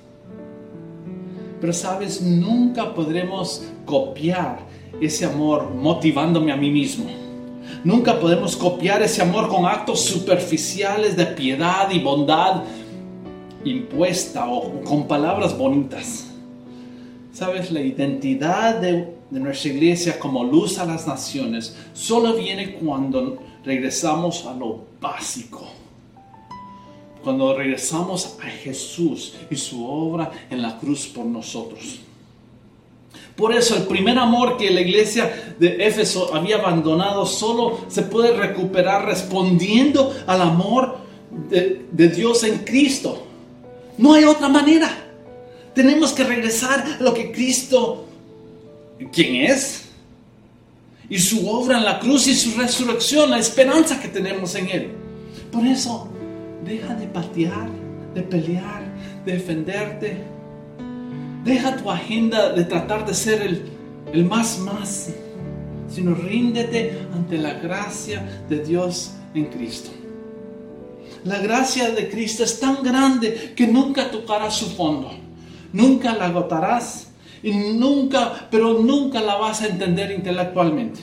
Pero 1.60 1.72
sabes, 1.72 2.20
nunca 2.20 2.94
podremos 2.94 3.64
copiar 3.86 4.58
ese 5.00 5.24
amor 5.24 5.74
motivándome 5.74 6.52
a 6.52 6.56
mí 6.56 6.70
mismo. 6.70 7.25
Nunca 7.84 8.18
podemos 8.18 8.56
copiar 8.56 9.02
ese 9.02 9.22
amor 9.22 9.48
con 9.48 9.66
actos 9.66 10.00
superficiales 10.00 11.16
de 11.16 11.26
piedad 11.26 11.90
y 11.90 12.00
bondad 12.00 12.62
impuesta 13.64 14.48
o 14.48 14.82
con 14.82 15.06
palabras 15.06 15.56
bonitas. 15.56 16.30
Sabes, 17.32 17.70
la 17.70 17.80
identidad 17.80 18.80
de, 18.80 19.14
nuestra 19.30 19.70
iglesia 19.70 20.18
como 20.18 20.44
luz 20.44 20.78
a 20.78 20.86
las 20.86 21.06
naciones 21.06 21.76
solo 21.92 22.34
viene 22.34 22.74
cuando 22.74 23.38
regresamos 23.64 24.46
a 24.46 24.54
lo 24.54 24.84
básico. 25.00 25.66
Cuando 27.22 27.54
regresamos 27.54 28.38
a 28.42 28.46
Jesús 28.46 29.34
y 29.50 29.56
su 29.56 29.84
obra 29.84 30.30
en 30.48 30.62
la 30.62 30.78
cruz 30.78 31.08
por 31.08 31.26
nosotros. 31.26 31.98
Por 33.36 33.54
eso 33.54 33.76
el 33.76 33.82
primer 33.82 34.18
amor 34.18 34.56
que 34.56 34.70
la 34.70 34.80
iglesia 34.80 35.54
de 35.58 35.86
Éfeso 35.86 36.34
había 36.34 36.56
abandonado 36.56 37.26
solo 37.26 37.80
se 37.88 38.02
puede 38.02 38.34
recuperar 38.34 39.04
respondiendo 39.04 40.14
al 40.26 40.40
amor 40.40 40.98
de, 41.50 42.08
Dios 42.08 42.44
en 42.44 42.58
Cristo. 42.58 43.26
No 43.98 44.14
hay 44.14 44.24
otra 44.24 44.48
manera. 44.48 44.90
Tenemos 45.74 46.12
que 46.12 46.24
regresar 46.24 46.96
a 46.98 47.02
lo 47.02 47.12
que 47.12 47.30
Cristo, 47.30 48.06
¿quién 49.12 49.50
es? 49.50 49.86
y 51.08 51.18
su 51.18 51.48
obra 51.48 51.78
en 51.78 51.84
la 51.84 52.00
cruz 52.00 52.26
y 52.26 52.34
su 52.34 52.58
resurrección, 52.58 53.30
la 53.30 53.38
esperanza 53.38 54.00
que 54.00 54.08
tenemos 54.08 54.54
en 54.54 54.68
Él. 54.68 54.90
Por 55.52 55.66
eso, 55.66 56.08
deja 56.64 56.94
de 56.94 57.06
patear, 57.06 57.68
de 58.14 58.22
pelear, 58.22 58.82
de 59.24 59.32
defenderte. 59.32 60.16
Deja 61.46 61.76
tu 61.76 61.88
agenda 61.88 62.52
de 62.52 62.64
tratar 62.64 63.06
de 63.06 63.14
ser 63.14 63.40
el, 63.40 63.62
el 64.12 64.24
más 64.24 64.58
más, 64.58 65.14
sino 65.88 66.12
ríndete 66.12 67.06
ante 67.14 67.38
la 67.38 67.54
gracia 67.54 68.42
de 68.48 68.64
Dios 68.64 69.12
en 69.32 69.44
Cristo. 69.44 69.90
La 71.22 71.38
gracia 71.38 71.90
de 71.90 72.10
Cristo 72.10 72.42
es 72.42 72.58
tan 72.58 72.82
grande 72.82 73.52
que 73.54 73.68
nunca 73.68 74.10
tocarás 74.10 74.56
su 74.56 74.70
fondo, 74.70 75.12
nunca 75.72 76.16
la 76.16 76.26
agotarás 76.26 77.12
y 77.44 77.52
nunca, 77.52 78.48
pero 78.50 78.80
nunca 78.80 79.20
la 79.20 79.36
vas 79.36 79.62
a 79.62 79.68
entender 79.68 80.10
intelectualmente. 80.10 80.98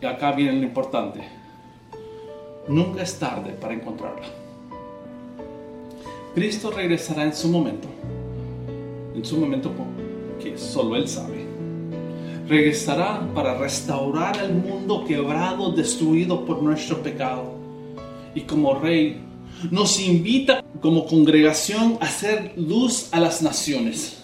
Y 0.00 0.06
acá 0.06 0.30
viene 0.30 0.52
lo 0.52 0.62
importante. 0.62 1.22
Nunca 2.68 3.02
es 3.02 3.18
tarde 3.18 3.50
para 3.50 3.74
encontrarla. 3.74 4.28
Cristo 6.36 6.70
regresará 6.70 7.24
en 7.24 7.34
su 7.34 7.48
momento. 7.48 7.88
En 9.14 9.24
su 9.24 9.36
momento 9.36 9.70
que 10.42 10.56
solo 10.58 10.96
Él 10.96 11.08
sabe. 11.08 11.46
Regresará 12.48 13.28
para 13.34 13.56
restaurar 13.56 14.36
el 14.42 14.52
mundo 14.54 15.04
quebrado, 15.06 15.72
destruido 15.72 16.44
por 16.44 16.62
nuestro 16.62 17.02
pecado. 17.02 17.54
Y 18.34 18.42
como 18.42 18.74
Rey 18.78 19.20
nos 19.70 20.00
invita 20.00 20.64
como 20.80 21.06
congregación 21.06 21.98
a 22.00 22.06
hacer 22.06 22.52
luz 22.56 23.08
a 23.12 23.20
las 23.20 23.42
naciones. 23.42 24.22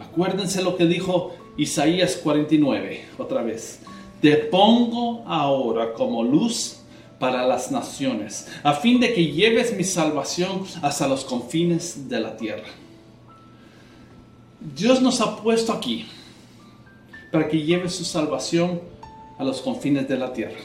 Acuérdense 0.00 0.62
lo 0.62 0.76
que 0.76 0.84
dijo 0.86 1.32
Isaías 1.56 2.16
49, 2.16 3.04
otra 3.18 3.42
vez. 3.42 3.80
Te 4.20 4.36
pongo 4.36 5.24
ahora 5.26 5.94
como 5.94 6.22
luz 6.22 6.80
para 7.18 7.46
las 7.46 7.70
naciones, 7.70 8.48
a 8.62 8.74
fin 8.74 9.00
de 9.00 9.14
que 9.14 9.32
lleves 9.32 9.74
mi 9.76 9.84
salvación 9.84 10.64
hasta 10.82 11.08
los 11.08 11.24
confines 11.24 12.08
de 12.08 12.20
la 12.20 12.36
tierra. 12.36 12.81
Dios 14.74 15.02
nos 15.02 15.20
ha 15.20 15.36
puesto 15.36 15.72
aquí 15.72 16.06
para 17.30 17.48
que 17.48 17.62
lleve 17.62 17.88
su 17.88 18.04
salvación 18.04 18.80
a 19.38 19.44
los 19.44 19.60
confines 19.60 20.08
de 20.08 20.16
la 20.16 20.32
tierra. 20.32 20.58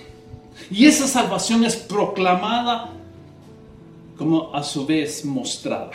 Y 0.70 0.86
esa 0.86 1.08
salvación 1.08 1.64
es 1.64 1.76
proclamada 1.76 2.92
como 4.18 4.54
a 4.54 4.64
su 4.64 4.86
vez 4.86 5.24
mostrada. 5.26 5.92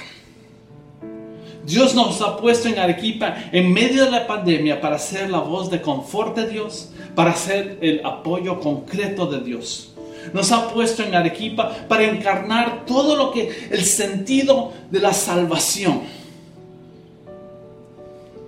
Dios 1.64 1.94
nos 1.94 2.20
ha 2.20 2.36
puesto 2.36 2.68
en 2.68 2.78
Arequipa 2.78 3.36
en 3.52 3.72
medio 3.72 4.04
de 4.04 4.10
la 4.10 4.26
pandemia 4.26 4.80
para 4.80 4.98
ser 4.98 5.30
la 5.30 5.38
voz 5.38 5.70
de 5.70 5.80
confort 5.80 6.36
de 6.36 6.48
Dios, 6.48 6.90
para 7.14 7.36
ser 7.36 7.78
el 7.80 8.04
apoyo 8.04 8.58
concreto 8.58 9.26
de 9.26 9.40
Dios. 9.40 9.92
Nos 10.32 10.50
ha 10.50 10.68
puesto 10.70 11.02
en 11.02 11.14
Arequipa 11.14 11.70
para 11.88 12.05
encarnar 12.05 12.84
todo 12.86 13.16
lo 13.16 13.30
que 13.30 13.68
el 13.70 13.84
sentido 13.84 14.72
de 14.90 15.00
la 15.00 15.12
salvación. 15.12 16.03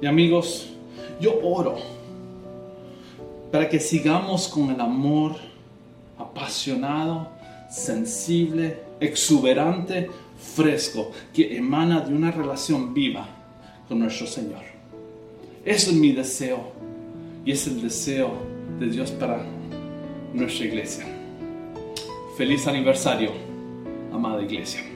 Y 0.00 0.06
amigos, 0.06 0.70
yo 1.20 1.38
oro 1.42 1.76
para 3.50 3.68
que 3.68 3.78
sigamos 3.78 4.48
con 4.48 4.70
el 4.70 4.80
amor 4.80 5.36
apasionado, 6.18 7.28
sensible, 7.70 8.80
exuberante, 9.00 10.10
fresco, 10.38 11.10
que 11.32 11.56
emana 11.56 12.00
de 12.00 12.12
una 12.12 12.30
relación 12.30 12.92
viva 12.92 13.26
con 13.88 14.00
nuestro 14.00 14.26
Señor. 14.26 14.62
Eso 15.64 15.90
es 15.90 15.96
mi 15.96 16.12
deseo 16.12 16.72
y 17.44 17.52
es 17.52 17.66
el 17.66 17.80
deseo 17.80 18.32
de 18.78 18.86
Dios 18.86 19.10
para 19.12 19.44
nuestra 20.32 20.66
iglesia. 20.66 21.06
Feliz 22.36 22.66
aniversario, 22.66 23.30
amada 24.12 24.42
iglesia. 24.42 24.93